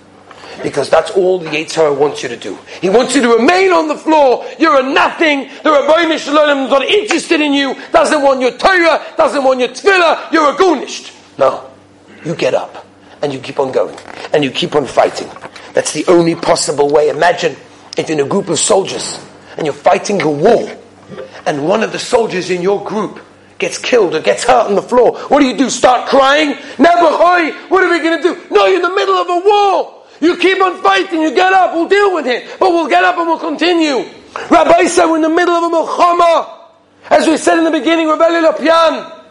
Because 0.63 0.89
that's 0.89 1.11
all 1.11 1.41
the 1.41 1.51
Yitzhar 1.51 1.97
wants 1.97 2.23
you 2.23 2.29
to 2.29 2.37
do. 2.37 2.57
He 2.81 2.89
wants 2.89 3.15
you 3.15 3.23
to 3.23 3.37
remain 3.37 3.73
on 3.73 3.89
the 3.89 3.97
floor. 3.97 4.47
You're 4.59 4.81
a 4.81 4.83
nothing. 4.83 5.51
The 5.63 5.71
Rabbi 5.71 6.17
Shalom 6.17 6.67
is 6.67 6.71
not 6.71 6.83
interested 6.83 7.41
in 7.41 7.53
you. 7.53 7.75
Doesn't 7.91 8.23
want 8.23 8.41
your 8.41 8.57
Torah. 8.57 9.05
Doesn't 9.17 9.43
want 9.43 9.61
your 9.61 9.71
tefillah. 9.71 10.31
You're 10.33 10.55
a 10.55 10.57
gunished. 10.57 11.13
No. 11.39 11.69
You 12.25 12.37
get 12.37 12.55
up. 12.55 12.87
And 13.21 13.33
you 13.33 13.41
keep 13.41 13.59
on 13.59 13.73
going. 13.73 13.97
And 14.33 14.45
you 14.45 14.51
keep 14.51 14.77
on 14.77 14.87
fighting. 14.87 15.29
That's 15.73 15.93
the 15.93 16.05
only 16.07 16.37
possible 16.37 16.89
way. 16.89 17.09
Imagine 17.09 17.57
if 17.97 18.11
in 18.11 18.21
a 18.21 18.25
group 18.25 18.49
of 18.49 18.59
soldiers 18.59 19.19
and 19.57 19.67
you're 19.67 19.75
fighting 19.75 20.23
a 20.23 20.31
war 20.31 20.71
and 21.47 21.67
one 21.67 21.83
of 21.83 21.93
the 21.93 21.99
soldiers 21.99 22.51
in 22.51 22.63
your 22.63 22.83
group 22.85 23.21
gets 23.59 23.79
killed 23.79 24.15
or 24.15 24.21
gets 24.21 24.45
hurt 24.45 24.67
on 24.67 24.75
the 24.75 24.83
floor, 24.83 25.19
what 25.29 25.41
do 25.41 25.47
you 25.47 25.57
do? 25.57 25.71
Start 25.71 26.09
crying? 26.09 26.57
Never, 26.79 27.07
what 27.69 27.85
are 27.85 27.91
we 27.91 28.01
going 28.01 28.23
to 28.23 28.23
do? 28.23 28.47
No, 28.51 28.67
you're 28.67 28.77
in 28.77 28.83
the 28.83 28.95
middle 28.95 29.15
of 29.15 29.29
a 29.29 29.47
war. 29.47 30.05
You 30.21 30.37
keep 30.37 30.61
on 30.61 30.83
fighting, 30.83 31.21
you 31.21 31.35
get 31.35 31.53
up, 31.53 31.75
we'll 31.75 31.89
deal 31.89 32.15
with 32.15 32.27
it. 32.27 32.57
But 32.59 32.71
we'll 32.71 32.89
get 32.89 33.05
up 33.05 33.19
and 33.19 33.27
we'll 33.27 33.39
continue. 33.39 34.09
Rabbi 34.51 34.87
said 34.87 35.07
we're 35.07 35.17
in 35.17 35.23
the 35.23 35.29
middle 35.29 35.55
of 35.55 35.65
a 35.65 35.77
milchama. 35.77 36.61
As 37.11 37.27
we 37.27 37.37
said 37.37 37.59
in 37.59 37.65
the 37.65 37.71
beginning, 37.71 38.09
Rabbi 38.09 38.25
Lopian, 38.25 39.23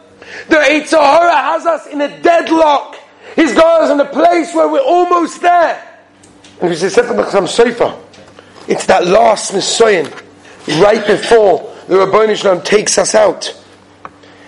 the 0.48 0.56
Eitzahara 0.56 1.34
has 1.34 1.66
us 1.66 1.86
in 1.86 2.00
a 2.00 2.20
deadlock. 2.22 2.96
He's 3.34 3.52
got 3.52 3.82
us 3.82 3.90
in 3.90 4.00
a 4.00 4.04
place 4.04 4.54
where 4.54 4.68
we're 4.68 4.80
almost 4.80 5.40
there. 5.40 5.82
And 6.60 6.70
we 6.70 6.76
said, 6.76 6.92
it's 8.66 8.86
that 8.86 9.06
last 9.06 9.52
Nisayan, 9.52 10.10
right 10.80 11.06
before 11.06 11.74
the 11.88 11.98
Rabbi 11.98 12.32
Shalom 12.34 12.62
takes 12.62 12.96
us 12.96 13.14
out. 13.14 13.52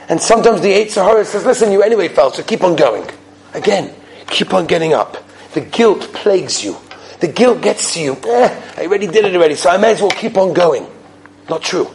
And 0.09 0.21
sometimes 0.21 0.61
the 0.61 0.73
Eitzahara 0.73 1.25
says, 1.25 1.45
listen, 1.45 1.73
you 1.73 1.83
anyway 1.83 2.09
fell, 2.09 2.33
so 2.33 2.43
keep 2.43 2.63
on 2.63 2.77
going. 2.77 3.09
Again, 3.55 3.95
keep 4.29 4.55
on 4.55 4.67
getting 4.67 4.93
up. 4.93 5.17
The 5.55 5.61
guilt 5.63 6.13
plagues 6.13 6.65
you. 6.65 6.77
The 7.21 7.29
guilt 7.29 7.63
gets 7.63 7.95
to 7.95 8.01
you. 8.01 8.17
Eh, 8.25 8.63
I 8.77 8.87
already 8.87 9.07
did 9.07 9.25
it 9.25 9.35
already, 9.35 9.55
so 9.55 9.71
I 9.71 9.79
may 9.79 9.93
as 9.93 10.01
well 10.01 10.11
keep 10.11 10.37
on 10.37 10.53
going. 10.53 10.87
Not 11.49 11.63
true. 11.63 11.91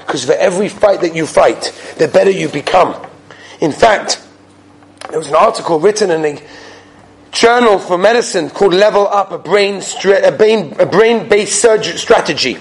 Because 0.00 0.24
for 0.24 0.32
every 0.32 0.68
fight 0.68 1.00
that 1.00 1.14
you 1.14 1.26
fight, 1.26 1.72
the 1.98 2.08
better 2.08 2.30
you 2.30 2.48
become. 2.48 2.94
In 3.60 3.72
fact, 3.72 4.22
there 5.10 5.18
was 5.18 5.28
an 5.28 5.36
article 5.36 5.80
written 5.80 6.10
in 6.10 6.24
a 6.24 6.42
journal 7.32 7.78
for 7.78 7.98
medicine 7.98 8.50
called 8.50 8.74
Level 8.74 9.08
Up, 9.08 9.32
a 9.32 9.38
brain, 9.38 9.80
stra- 9.80 10.28
a 10.28 10.32
brain, 10.32 10.76
a 10.78 10.86
brain-based 10.86 11.58
strategy 11.98 12.58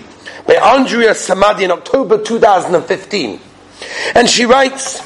by 0.48 0.56
Andrea 0.56 1.12
Samadi 1.12 1.62
in 1.62 1.72
October 1.72 2.22
2015. 2.24 3.39
And 4.16 4.30
she 4.30 4.46
writes 4.46 5.01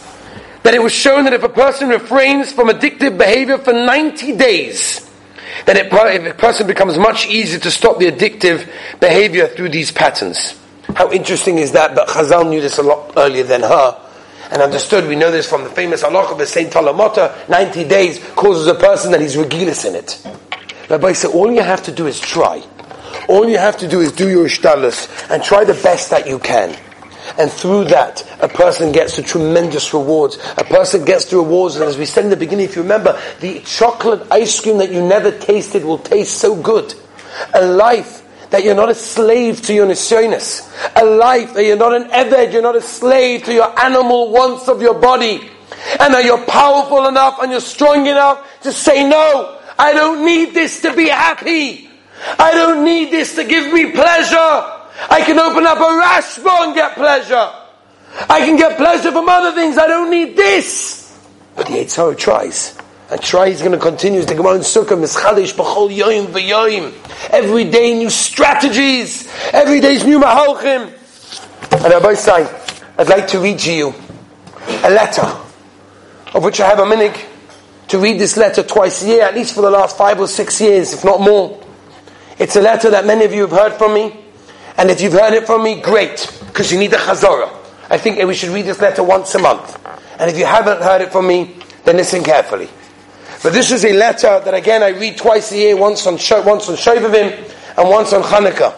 that 0.63 0.73
it 0.73 0.81
was 0.81 0.93
shown 0.93 1.25
that 1.25 1.33
if 1.33 1.43
a 1.43 1.49
person 1.49 1.89
refrains 1.89 2.51
from 2.51 2.69
addictive 2.69 3.17
behavior 3.17 3.57
for 3.57 3.73
90 3.73 4.37
days, 4.37 5.09
then 5.65 5.77
it, 5.77 5.91
a 5.91 6.33
person 6.33 6.67
becomes 6.67 6.97
much 6.97 7.27
easier 7.27 7.59
to 7.59 7.71
stop 7.71 7.99
the 7.99 8.11
addictive 8.11 8.69
behavior 8.99 9.47
through 9.47 9.69
these 9.69 9.91
patterns. 9.91 10.59
How 10.95 11.11
interesting 11.11 11.57
is 11.57 11.71
that? 11.73 11.95
But 11.95 12.09
Chazal 12.09 12.49
knew 12.49 12.61
this 12.61 12.77
a 12.77 12.83
lot 12.83 13.13
earlier 13.17 13.43
than 13.43 13.61
her 13.61 14.01
and 14.51 14.61
understood. 14.61 15.07
We 15.07 15.15
know 15.15 15.31
this 15.31 15.47
from 15.47 15.63
the 15.63 15.69
famous 15.69 16.03
halach 16.03 16.31
of 16.31 16.37
the 16.37 16.45
Saint 16.45 16.73
Talamota. 16.73 17.47
90 17.49 17.87
days 17.87 18.19
causes 18.35 18.67
a 18.67 18.75
person 18.75 19.11
that 19.11 19.21
he's 19.21 19.35
regilis 19.35 19.85
in 19.85 19.95
it. 19.95 20.21
Rabbi 20.89 21.13
said, 21.13 21.31
all 21.31 21.51
you 21.51 21.61
have 21.61 21.83
to 21.83 21.91
do 21.91 22.07
is 22.07 22.19
try. 22.19 22.61
All 23.29 23.47
you 23.47 23.57
have 23.57 23.77
to 23.77 23.87
do 23.87 24.01
is 24.01 24.11
do 24.11 24.29
your 24.29 24.45
ishtalus 24.45 25.29
and 25.29 25.41
try 25.41 25.63
the 25.63 25.73
best 25.73 26.09
that 26.09 26.27
you 26.27 26.39
can. 26.39 26.77
And 27.37 27.51
through 27.51 27.85
that, 27.85 28.27
a 28.41 28.47
person 28.47 28.91
gets 28.91 29.15
the 29.15 29.23
tremendous 29.23 29.93
rewards. 29.93 30.37
A 30.57 30.63
person 30.63 31.05
gets 31.05 31.25
the 31.25 31.37
rewards, 31.37 31.75
and 31.75 31.83
as 31.85 31.97
we 31.97 32.05
said 32.05 32.23
in 32.23 32.29
the 32.29 32.37
beginning, 32.37 32.65
if 32.65 32.75
you 32.75 32.81
remember, 32.81 33.19
the 33.39 33.59
chocolate 33.61 34.27
ice 34.31 34.59
cream 34.59 34.77
that 34.79 34.91
you 34.91 35.05
never 35.05 35.31
tasted 35.31 35.83
will 35.83 35.99
taste 35.99 36.37
so 36.37 36.55
good. 36.55 36.93
A 37.53 37.65
life 37.65 38.21
that 38.49 38.63
you're 38.63 38.75
not 38.75 38.89
a 38.89 38.95
slave 38.95 39.61
to 39.63 39.73
your 39.73 39.87
nisyonis. 39.87 40.69
A 40.95 41.05
life 41.05 41.53
that 41.53 41.63
you're 41.63 41.77
not 41.77 41.95
an 41.95 42.09
eved, 42.09 42.51
you're 42.53 42.61
not 42.61 42.75
a 42.75 42.81
slave 42.81 43.43
to 43.45 43.53
your 43.53 43.79
animal 43.79 44.31
wants 44.31 44.67
of 44.67 44.81
your 44.81 44.99
body. 44.99 45.49
And 45.99 46.13
that 46.13 46.25
you're 46.25 46.45
powerful 46.45 47.07
enough 47.07 47.39
and 47.41 47.51
you're 47.51 47.61
strong 47.61 48.05
enough 48.05 48.45
to 48.61 48.73
say, 48.73 49.07
no, 49.07 49.57
I 49.79 49.93
don't 49.93 50.25
need 50.25 50.53
this 50.53 50.81
to 50.81 50.93
be 50.93 51.07
happy. 51.07 51.89
I 52.37 52.51
don't 52.51 52.83
need 52.83 53.09
this 53.09 53.35
to 53.35 53.43
give 53.43 53.73
me 53.73 53.91
pleasure. 53.91 54.80
I 55.09 55.21
can 55.21 55.39
open 55.39 55.65
up 55.65 55.77
a 55.77 55.81
rashba 55.81 56.65
and 56.65 56.75
get 56.75 56.95
pleasure. 56.95 57.51
I 58.29 58.39
can 58.39 58.57
get 58.57 58.77
pleasure 58.77 59.11
from 59.11 59.27
other 59.27 59.53
things. 59.55 59.77
I 59.77 59.87
don't 59.87 60.11
need 60.11 60.35
this. 60.35 61.19
But 61.55 61.67
the 61.67 61.73
Yitzhak 61.73 62.17
tries. 62.17 62.77
And 63.09 63.21
try 63.21 63.49
he's 63.49 63.59
going 63.59 63.73
to 63.73 63.77
continue. 63.77 64.21
The 64.23 64.35
Gemara 64.35 64.55
in 64.55 64.61
Sukkah, 64.61 64.97
Mischadish, 64.97 65.53
B'chol 65.53 65.93
Yoim 65.93 66.27
V'yoim. 66.27 66.93
Every 67.29 67.65
day 67.65 67.93
new 67.93 68.09
strategies. 68.09 69.27
Every 69.51 69.79
day 69.81 69.95
is 69.95 70.05
new 70.05 70.19
Mahalchim. 70.19 70.93
And 71.71 71.83
Rabbi 71.83 72.13
say, 72.13 72.47
I'd 72.97 73.09
like 73.09 73.27
to 73.29 73.39
read 73.39 73.59
to 73.59 73.73
you 73.73 73.93
a 74.83 74.89
letter, 74.89 75.25
of 76.33 76.43
which 76.43 76.61
I 76.61 76.67
have 76.67 76.79
a 76.79 76.83
minig 76.83 77.19
to 77.89 77.99
read 77.99 78.19
this 78.19 78.37
letter 78.37 78.63
twice 78.63 79.03
a 79.03 79.07
year, 79.07 79.23
at 79.23 79.35
least 79.35 79.55
for 79.55 79.61
the 79.61 79.69
last 79.69 79.97
five 79.97 80.19
or 80.19 80.27
six 80.27 80.61
years, 80.61 80.93
if 80.93 81.03
not 81.03 81.19
more. 81.19 81.61
It's 82.39 82.55
a 82.55 82.61
letter 82.61 82.89
that 82.91 83.05
many 83.05 83.25
of 83.25 83.33
you 83.33 83.41
have 83.41 83.51
heard 83.51 83.73
from 83.73 83.93
me. 83.93 84.20
And 84.81 84.89
if 84.89 84.99
you've 84.99 85.13
heard 85.13 85.35
it 85.35 85.45
from 85.45 85.63
me, 85.63 85.79
great, 85.79 86.27
because 86.47 86.71
you 86.71 86.79
need 86.79 86.91
a 86.91 86.97
chazorah. 86.97 87.55
I 87.91 87.99
think 87.99 88.17
we 88.25 88.33
should 88.33 88.49
read 88.49 88.65
this 88.65 88.81
letter 88.81 89.03
once 89.03 89.35
a 89.35 89.39
month. 89.39 89.79
And 90.19 90.27
if 90.27 90.35
you 90.39 90.45
haven't 90.45 90.81
heard 90.81 91.01
it 91.01 91.11
from 91.11 91.27
me, 91.27 91.55
then 91.85 91.97
listen 91.97 92.23
carefully. 92.23 92.67
But 93.43 93.53
this 93.53 93.71
is 93.71 93.85
a 93.85 93.93
letter 93.93 94.41
that 94.43 94.55
again 94.55 94.81
I 94.81 94.87
read 94.87 95.19
twice 95.19 95.51
a 95.51 95.57
year, 95.57 95.77
once 95.77 96.07
on 96.07 96.13
once 96.13 96.67
on 96.67 96.77
Shovavim 96.77 97.77
and 97.77 97.89
once 97.91 98.11
on 98.11 98.23
Hanukkah. 98.23 98.75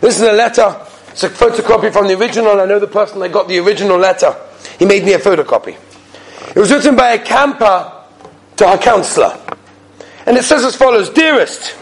This 0.00 0.16
is 0.16 0.22
a 0.22 0.32
letter. 0.32 0.74
It's 1.10 1.22
a 1.22 1.28
photocopy 1.28 1.92
from 1.92 2.08
the 2.08 2.18
original. 2.18 2.60
I 2.60 2.64
know 2.64 2.80
the 2.80 2.88
person 2.88 3.20
that 3.20 3.30
got 3.30 3.46
the 3.46 3.60
original 3.60 3.96
letter. 3.96 4.34
He 4.80 4.86
made 4.86 5.04
me 5.04 5.12
a 5.12 5.20
photocopy. 5.20 5.76
It 6.48 6.58
was 6.58 6.72
written 6.72 6.96
by 6.96 7.12
a 7.12 7.24
camper 7.24 7.92
to 8.56 8.68
her 8.68 8.78
counselor. 8.78 9.38
And 10.26 10.36
it 10.36 10.42
says 10.42 10.64
as 10.64 10.74
follows 10.74 11.10
Dearest, 11.10 11.76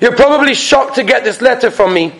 you're 0.00 0.16
probably 0.16 0.54
shocked 0.54 0.96
to 0.96 1.04
get 1.04 1.24
this 1.24 1.40
letter 1.40 1.70
from 1.70 1.94
me. 1.94 2.12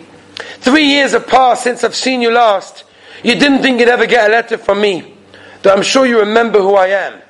Three 0.59 0.85
years 0.85 1.11
have 1.11 1.27
passed 1.27 1.63
since 1.63 1.83
I've 1.83 1.95
seen 1.95 2.21
you 2.21 2.31
last. 2.31 2.83
You 3.23 3.35
didn't 3.35 3.61
think 3.61 3.79
you'd 3.79 3.89
ever 3.89 4.05
get 4.05 4.29
a 4.29 4.31
letter 4.31 4.57
from 4.57 4.81
me, 4.81 5.13
though 5.61 5.73
I'm 5.73 5.83
sure 5.83 6.05
you 6.05 6.19
remember 6.19 6.59
who 6.59 6.75
I 6.75 6.87
am. 6.87 7.21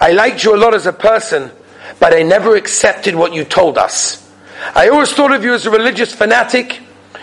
I 0.00 0.12
liked 0.12 0.44
you 0.44 0.54
a 0.54 0.58
lot 0.58 0.74
as 0.74 0.86
a 0.86 0.92
person, 0.92 1.50
but 1.98 2.14
I 2.14 2.22
never 2.22 2.56
accepted 2.56 3.14
what 3.14 3.34
you 3.34 3.44
told 3.44 3.78
us. 3.78 4.30
I 4.74 4.88
always 4.88 5.12
thought 5.12 5.32
of 5.32 5.44
you 5.44 5.54
as 5.54 5.66
a 5.66 5.70
religious 5.70 6.14
fanatic. 6.14 6.80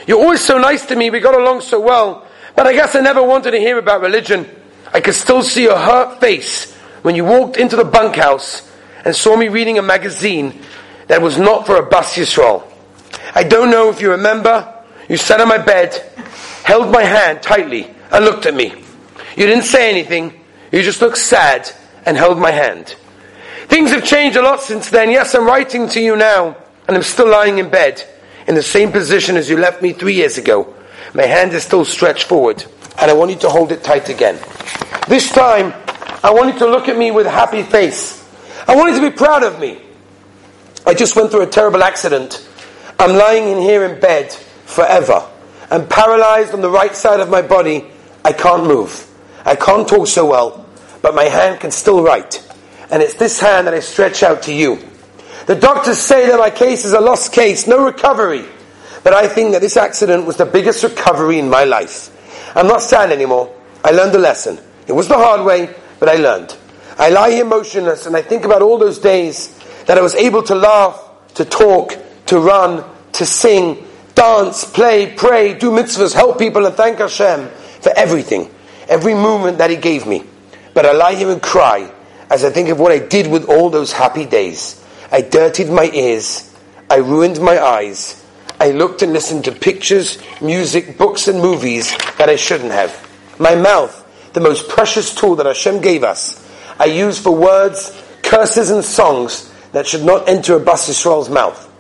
You're 0.08 0.20
always 0.20 0.42
so 0.42 0.58
nice 0.58 0.86
to 0.88 0.96
me, 0.96 1.10
we 1.10 1.20
got 1.20 1.40
along 1.40 1.62
so 1.62 1.80
well, 1.80 2.28
but 2.56 2.68
I 2.68 2.74
guess 2.74 2.96
I 2.96 3.02
never 3.02 3.24
wanted 3.24 3.52
to 3.52 3.60
hear 3.60 3.78
about 3.78 4.02
religion. 4.02 4.48
I 4.94 5.02
could 5.02 5.16
still 5.16 5.44
see 5.44 5.64
your 5.64 5.78
hurt 5.78 6.20
face 6.20 6.74
when 7.02 7.16
you 7.16 7.26
walked 7.26 7.58
into 7.58 7.76
the 7.76 7.84
bunkhouse 7.84 8.70
and 9.06 9.16
saw 9.16 9.36
me 9.36 9.48
reading 9.48 9.78
a 9.78 9.82
magazine 9.82 10.62
that 11.08 11.22
was 11.22 11.38
not 11.38 11.66
for 11.66 11.78
a 11.78 11.86
bas 11.86 12.16
Yisrael. 12.16 12.64
I 13.34 13.44
don't 13.44 13.72
know 13.72 13.90
if 13.90 14.02
you 14.02 14.12
remember, 14.12 14.74
you 15.10 15.18
sat 15.18 15.42
on 15.42 15.48
my 15.48 15.58
bed, 15.58 15.96
held 16.64 16.92
my 16.92 17.04
hand 17.04 17.42
tightly, 17.42 17.90
and 18.12 18.26
looked 18.26 18.46
at 18.46 18.54
me. 18.54 18.74
You 19.36 19.46
didn't 19.46 19.64
say 19.64 19.90
anything, 19.90 20.34
you 20.72 20.82
just 20.84 21.02
looked 21.02 21.18
sad 21.18 21.70
and 22.06 22.18
held 22.18 22.40
my 22.40 22.52
hand. 22.52 22.96
Things 23.68 23.92
have 23.92 24.04
changed 24.04 24.38
a 24.38 24.42
lot 24.42 24.62
since 24.62 24.90
then. 24.90 25.10
Yes, 25.10 25.36
I'm 25.36 25.46
writing 25.46 25.90
to 25.90 26.00
you 26.02 26.16
now, 26.16 26.58
and 26.88 26.96
I'm 26.96 27.04
still 27.04 27.30
lying 27.30 27.58
in 27.58 27.70
bed, 27.70 28.04
in 28.48 28.56
the 28.56 28.64
same 28.64 28.92
position 28.92 29.36
as 29.36 29.50
you 29.50 29.58
left 29.58 29.82
me 29.82 29.94
three 29.94 30.16
years 30.16 30.38
ago. 30.38 30.74
My 31.14 31.24
hand 31.24 31.54
is 31.54 31.64
still 31.64 31.86
stretched 31.86 32.24
forward, 32.24 32.64
and 33.00 33.12
I 33.12 33.14
want 33.14 33.32
you 33.32 33.38
to 33.38 33.50
hold 33.50 33.72
it 33.72 33.84
tight 33.84 34.10
again. 34.10 34.40
This 35.08 35.32
time, 35.32 35.74
I 36.24 36.32
want 36.32 36.54
you 36.54 36.60
to 36.60 36.68
look 36.68 36.88
at 36.90 36.98
me 36.98 37.12
with 37.12 37.28
a 37.28 37.32
happy 37.32 37.64
face. 37.64 38.26
I 38.68 38.76
want 38.76 38.94
you 38.94 39.02
to 39.02 39.10
be 39.10 39.16
proud 39.16 39.44
of 39.44 39.60
me. 39.60 39.82
I 40.88 40.96
just 40.96 41.16
went 41.16 41.30
through 41.30 41.44
a 41.44 41.48
terrible 41.48 41.84
accident. 41.84 42.48
I'm 42.98 43.16
lying 43.16 43.50
in 43.50 43.60
here 43.60 43.84
in 43.86 44.00
bed 44.00 44.32
forever. 44.32 45.24
I'm 45.70 45.88
paralyzed 45.88 46.56
on 46.56 46.62
the 46.62 46.70
right 46.70 46.96
side 46.96 47.20
of 47.20 47.30
my 47.30 47.44
body. 47.44 47.86
I 48.26 48.34
can't 48.34 48.66
move. 48.66 49.06
I 49.46 49.56
can't 49.56 49.88
talk 49.88 50.08
so 50.08 50.26
well 50.26 50.64
but 51.02 51.16
my 51.16 51.24
hand 51.24 51.60
can 51.60 51.72
still 51.72 52.04
write. 52.04 52.46
And 52.92 53.02
it's 53.02 53.14
this 53.14 53.40
hand 53.40 53.68
that 53.68 53.74
I 53.74 53.80
stretch 53.80 54.24
out 54.24 54.44
to 54.44 54.54
you. 54.54 54.78
The 55.46 55.56
doctors 55.56 55.98
say 55.98 56.28
that 56.28 56.38
my 56.38 56.50
case 56.50 56.86
is 56.86 56.94
a 56.94 57.00
lost 57.00 57.32
case, 57.32 57.68
no 57.68 57.86
recovery. 57.86 58.46
But 59.04 59.14
I 59.14 59.28
think 59.28 59.54
that 59.54 59.62
this 59.62 59.78
accident 59.78 60.26
was 60.26 60.36
the 60.36 60.46
biggest 60.46 60.84
recovery 60.84 61.40
in 61.40 61.50
my 61.50 61.64
life. 61.64 62.12
I'm 62.56 62.68
not 62.68 62.82
sad 62.82 63.12
anymore. 63.12 63.56
I 63.84 63.92
learned 63.92 64.16
a 64.16 64.20
lesson. 64.20 64.60
It 64.88 64.92
was 64.92 65.08
the 65.08 65.16
hard 65.16 65.46
way, 65.46 65.74
but 66.00 66.10
I 66.10 66.16
learned. 66.16 66.58
I 66.98 67.10
lie 67.10 67.32
here 67.32 67.46
motionless 67.46 68.06
and 68.06 68.16
I 68.16 68.22
think 68.22 68.44
about 68.44 68.62
all 68.62 68.78
those 68.78 69.00
days 69.00 69.57
that 69.88 69.98
I 69.98 70.02
was 70.02 70.16
able 70.16 70.44
to 70.44 70.56
laugh, 70.56 71.02
to 71.36 71.46
talk, 71.46 71.98
to 72.28 72.40
run, 72.40 72.84
to 73.14 73.26
sing, 73.26 73.84
dance, 74.14 74.64
play, 74.66 75.14
pray, 75.16 75.54
do 75.54 75.72
mitzvahs, 75.72 76.14
help 76.14 76.38
people 76.38 76.66
and 76.66 76.76
thank 76.76 77.00
Hashem 77.00 77.48
for 77.82 77.92
everything. 77.96 78.52
Every 78.88 79.16
movement 79.16 79.58
that 79.58 79.70
He 79.70 79.78
gave 79.78 80.06
me. 80.06 80.24
But 80.74 80.86
I 80.86 80.92
lie 80.92 81.16
here 81.16 81.32
and 81.32 81.42
cry 81.42 81.92
as 82.30 82.44
I 82.44 82.50
think 82.50 82.70
of 82.70 82.80
what 82.80 82.92
I 82.92 83.00
did 83.00 83.28
with 83.28 83.50
all 83.50 83.70
those 83.70 83.94
happy 83.94 84.26
days. 84.26 84.84
I 85.12 85.22
dirtied 85.22 85.70
my 85.70 85.90
ears. 85.94 86.54
I 86.90 86.98
ruined 86.98 87.40
my 87.40 87.60
eyes. 87.60 88.24
I 88.60 88.72
looked 88.72 89.02
and 89.02 89.14
listened 89.14 89.46
to 89.46 89.52
pictures, 89.52 90.18
music, 90.42 90.98
books, 90.98 91.28
and 91.28 91.40
movies 91.40 91.96
that 92.18 92.30
I 92.30 92.36
shouldn't 92.36 92.72
have. 92.72 92.92
My 93.40 93.56
mouth, 93.56 94.04
the 94.34 94.40
most 94.42 94.68
precious 94.68 95.14
tool 95.14 95.36
that 95.36 95.46
Hashem 95.46 95.80
gave 95.82 96.04
us, 96.04 96.44
I 96.80 96.86
use 96.86 97.20
for 97.20 97.36
words, 97.36 97.96
curses, 98.24 98.70
and 98.70 98.84
songs 98.84 99.54
that 99.78 99.86
should 99.86 100.04
not 100.04 100.28
enter 100.28 100.56
a 100.56 100.60
Bas 100.60 100.90
Yisrael's 100.90 101.30
mouth. 101.30 101.72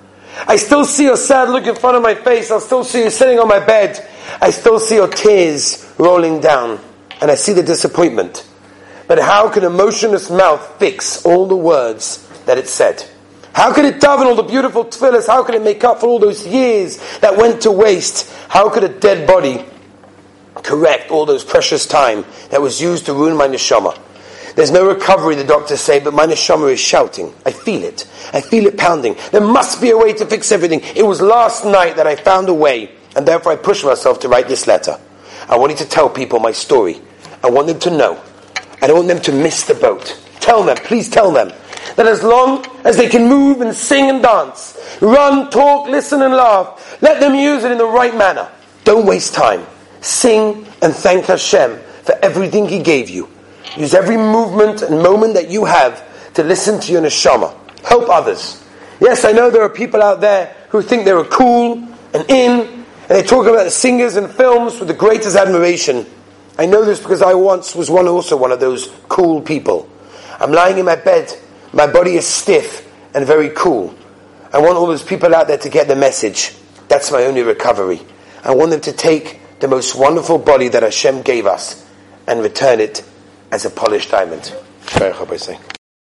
I 0.48 0.58
still 0.58 0.86
see 0.86 1.06
your 1.06 1.18
sad 1.18 1.50
look 1.50 1.66
in 1.66 1.74
front 1.74 1.98
of 1.98 2.04
my 2.04 2.14
face. 2.14 2.52
I'll 2.52 2.60
still 2.60 2.84
see 2.84 3.04
you 3.04 3.10
sitting 3.10 3.40
on 3.40 3.48
my 3.48 3.60
bed. 3.60 4.08
I 4.40 4.52
still 4.52 4.80
see 4.80 4.98
your 4.98 5.08
tears 5.08 5.92
rolling 5.98 6.40
down. 6.40 6.80
And 7.22 7.32
I 7.32 7.34
see 7.34 7.54
the 7.54 7.64
disappointment. 7.64 8.48
But 9.08 9.18
how 9.18 9.50
can 9.50 9.64
a 9.64 9.72
motionless 9.72 10.30
mouth 10.30 10.78
fix 10.78 11.26
all 11.26 11.48
the 11.48 11.56
words 11.56 12.24
that 12.46 12.60
it 12.60 12.68
said? 12.68 13.04
How 13.54 13.74
could 13.74 13.86
it 13.86 14.00
daven 14.00 14.28
all 14.28 14.36
the 14.36 14.44
beautiful 14.44 14.86
tefillahs? 14.86 15.26
How 15.26 15.44
could 15.44 15.56
it 15.56 15.64
make 15.64 15.84
up 15.84 16.00
for 16.00 16.06
all 16.06 16.20
those 16.20 16.46
years 16.46 16.98
that 17.22 17.36
went 17.36 17.64
to 17.64 17.72
waste? 17.72 18.32
How 18.48 18.70
could 18.70 18.84
a 18.84 18.90
dead 18.90 19.26
body 19.26 19.66
correct 20.54 21.10
all 21.10 21.26
those 21.26 21.44
precious 21.44 21.88
time 21.88 22.26
that 22.52 22.62
was 22.62 22.80
used 22.80 23.08
to 23.08 23.14
ruin 23.14 23.36
my 23.36 23.48
neshama? 23.48 24.00
There's 24.58 24.72
no 24.72 24.88
recovery, 24.88 25.36
the 25.36 25.44
doctors 25.44 25.82
say, 25.82 26.00
but 26.00 26.16
my 26.16 26.26
neshama 26.26 26.72
is 26.74 26.80
shouting. 26.80 27.32
I 27.46 27.52
feel 27.52 27.84
it. 27.84 28.08
I 28.34 28.42
feel 28.42 28.66
it 28.66 28.76
pounding. 28.76 29.16
There 29.32 29.40
must 29.40 29.80
be 29.80 29.92
a 29.92 29.98
way 29.98 30.14
to 30.14 30.26
fix 30.26 30.52
everything. 30.52 30.82
It 30.96 31.06
was 31.06 31.22
last 31.22 31.64
night 31.64 31.96
that 31.96 32.08
I 32.08 32.16
found 32.16 32.50
a 32.50 32.54
way, 32.54 32.92
and 33.16 33.28
therefore 33.28 33.52
I 33.52 33.56
pushed 33.56 33.86
myself 33.86 34.20
to 34.22 34.28
write 34.28 34.48
this 34.48 34.66
letter. 34.66 35.00
I 35.48 35.58
wanted 35.58 35.78
to 35.78 35.86
tell 35.86 36.10
people 36.10 36.40
my 36.40 36.52
story. 36.52 37.00
I 37.44 37.52
want 37.52 37.68
them 37.68 37.78
to 37.82 37.92
know 37.92 38.20
I 38.82 38.88
don't 38.88 38.98
want 38.98 39.08
them 39.08 39.22
to 39.22 39.32
miss 39.32 39.64
the 39.64 39.74
boat. 39.74 40.20
Tell 40.40 40.64
them, 40.64 40.78
please 40.78 41.10
tell 41.10 41.32
them, 41.32 41.52
that 41.96 42.06
as 42.06 42.24
long 42.24 42.66
as 42.84 42.98
they 42.98 43.10
can 43.10 43.28
move 43.28 43.62
and 43.62 43.74
sing 43.74 44.10
and 44.10 44.22
dance, 44.22 44.78
run, 45.02 45.50
talk, 45.50 45.88
listen 45.88 46.22
and 46.22 46.34
laugh, 46.34 46.98
let 47.02 47.20
them 47.20 47.34
use 47.34 47.64
it 47.64 47.72
in 47.72 47.78
the 47.78 47.86
right 47.86 48.16
manner. 48.16 48.50
Don't 48.84 49.06
waste 49.06 49.34
time. 49.34 49.66
Sing 50.02 50.66
and 50.82 50.94
thank 50.94 51.26
Hashem 51.26 51.80
for 52.04 52.18
everything 52.22 52.68
He 52.68 52.82
gave 52.82 53.10
you. 53.10 53.30
Use 53.76 53.94
every 53.94 54.18
movement 54.18 54.82
and 54.82 55.02
moment 55.02 55.34
that 55.34 55.50
you 55.50 55.66
have 55.66 56.04
to 56.34 56.44
listen 56.44 56.80
to 56.80 56.92
your 56.92 57.02
neshama. 57.02 57.56
Help 57.84 58.10
others. 58.10 58.64
Yes, 59.00 59.26
I 59.26 59.32
know 59.32 59.50
there 59.50 59.62
are 59.62 59.70
people 59.70 60.02
out 60.02 60.22
there 60.22 60.56
who 60.70 60.82
think 60.82 61.06
they're 61.06 61.24
cool 61.26 61.74
and 62.14 62.30
in, 62.30 62.62
and 62.62 63.10
they 63.10 63.24
talk 63.24 63.46
about 63.46 63.64
the 63.64 63.72
singers 63.72 64.16
and 64.16 64.30
films 64.30 64.80
with 64.80 64.88
the 64.88 64.94
greatest 64.94 65.36
admiration. 65.36 66.06
I 66.58 66.66
know 66.66 66.84
this 66.84 67.00
because 67.00 67.22
I 67.22 67.34
once 67.34 67.76
was 67.76 67.90
one 67.90 68.08
also 68.08 68.36
one 68.38 68.52
of 68.52 68.60
those 68.60 68.88
cool 69.10 69.42
people. 69.42 69.90
I'm 70.40 70.52
lying 70.52 70.78
in 70.78 70.86
my 70.86 70.96
bed, 70.96 71.36
my 71.74 71.88
body 71.88 72.16
is 72.16 72.26
stiff 72.26 72.88
and 73.14 73.26
very 73.26 73.50
cool. 73.50 73.96
I 74.52 74.60
want 74.60 74.78
all 74.78 74.88
those 74.88 75.04
people 75.04 75.36
out 75.36 75.48
there 75.48 75.58
to 75.58 75.70
get 75.70 75.88
the 75.88 75.96
message. 75.96 76.56
That's 76.88 77.12
my 77.12 77.26
only 77.26 77.42
recovery. 77.42 78.02
I 78.44 78.56
want 78.56 78.72
them 78.72 78.82
to 78.82 78.94
take 78.94 79.40
the 79.60 79.68
most 79.68 79.96
wonderful 79.96 80.38
body 80.38 80.68
that 80.70 80.84
Hashem 80.84 81.22
gave 81.22 81.46
us 81.46 81.86
and 82.28 82.42
return 82.42 82.80
it 82.80 83.04
as 83.52 83.66
a 83.66 83.70
polished 83.70 84.12
diamond. 84.12 84.54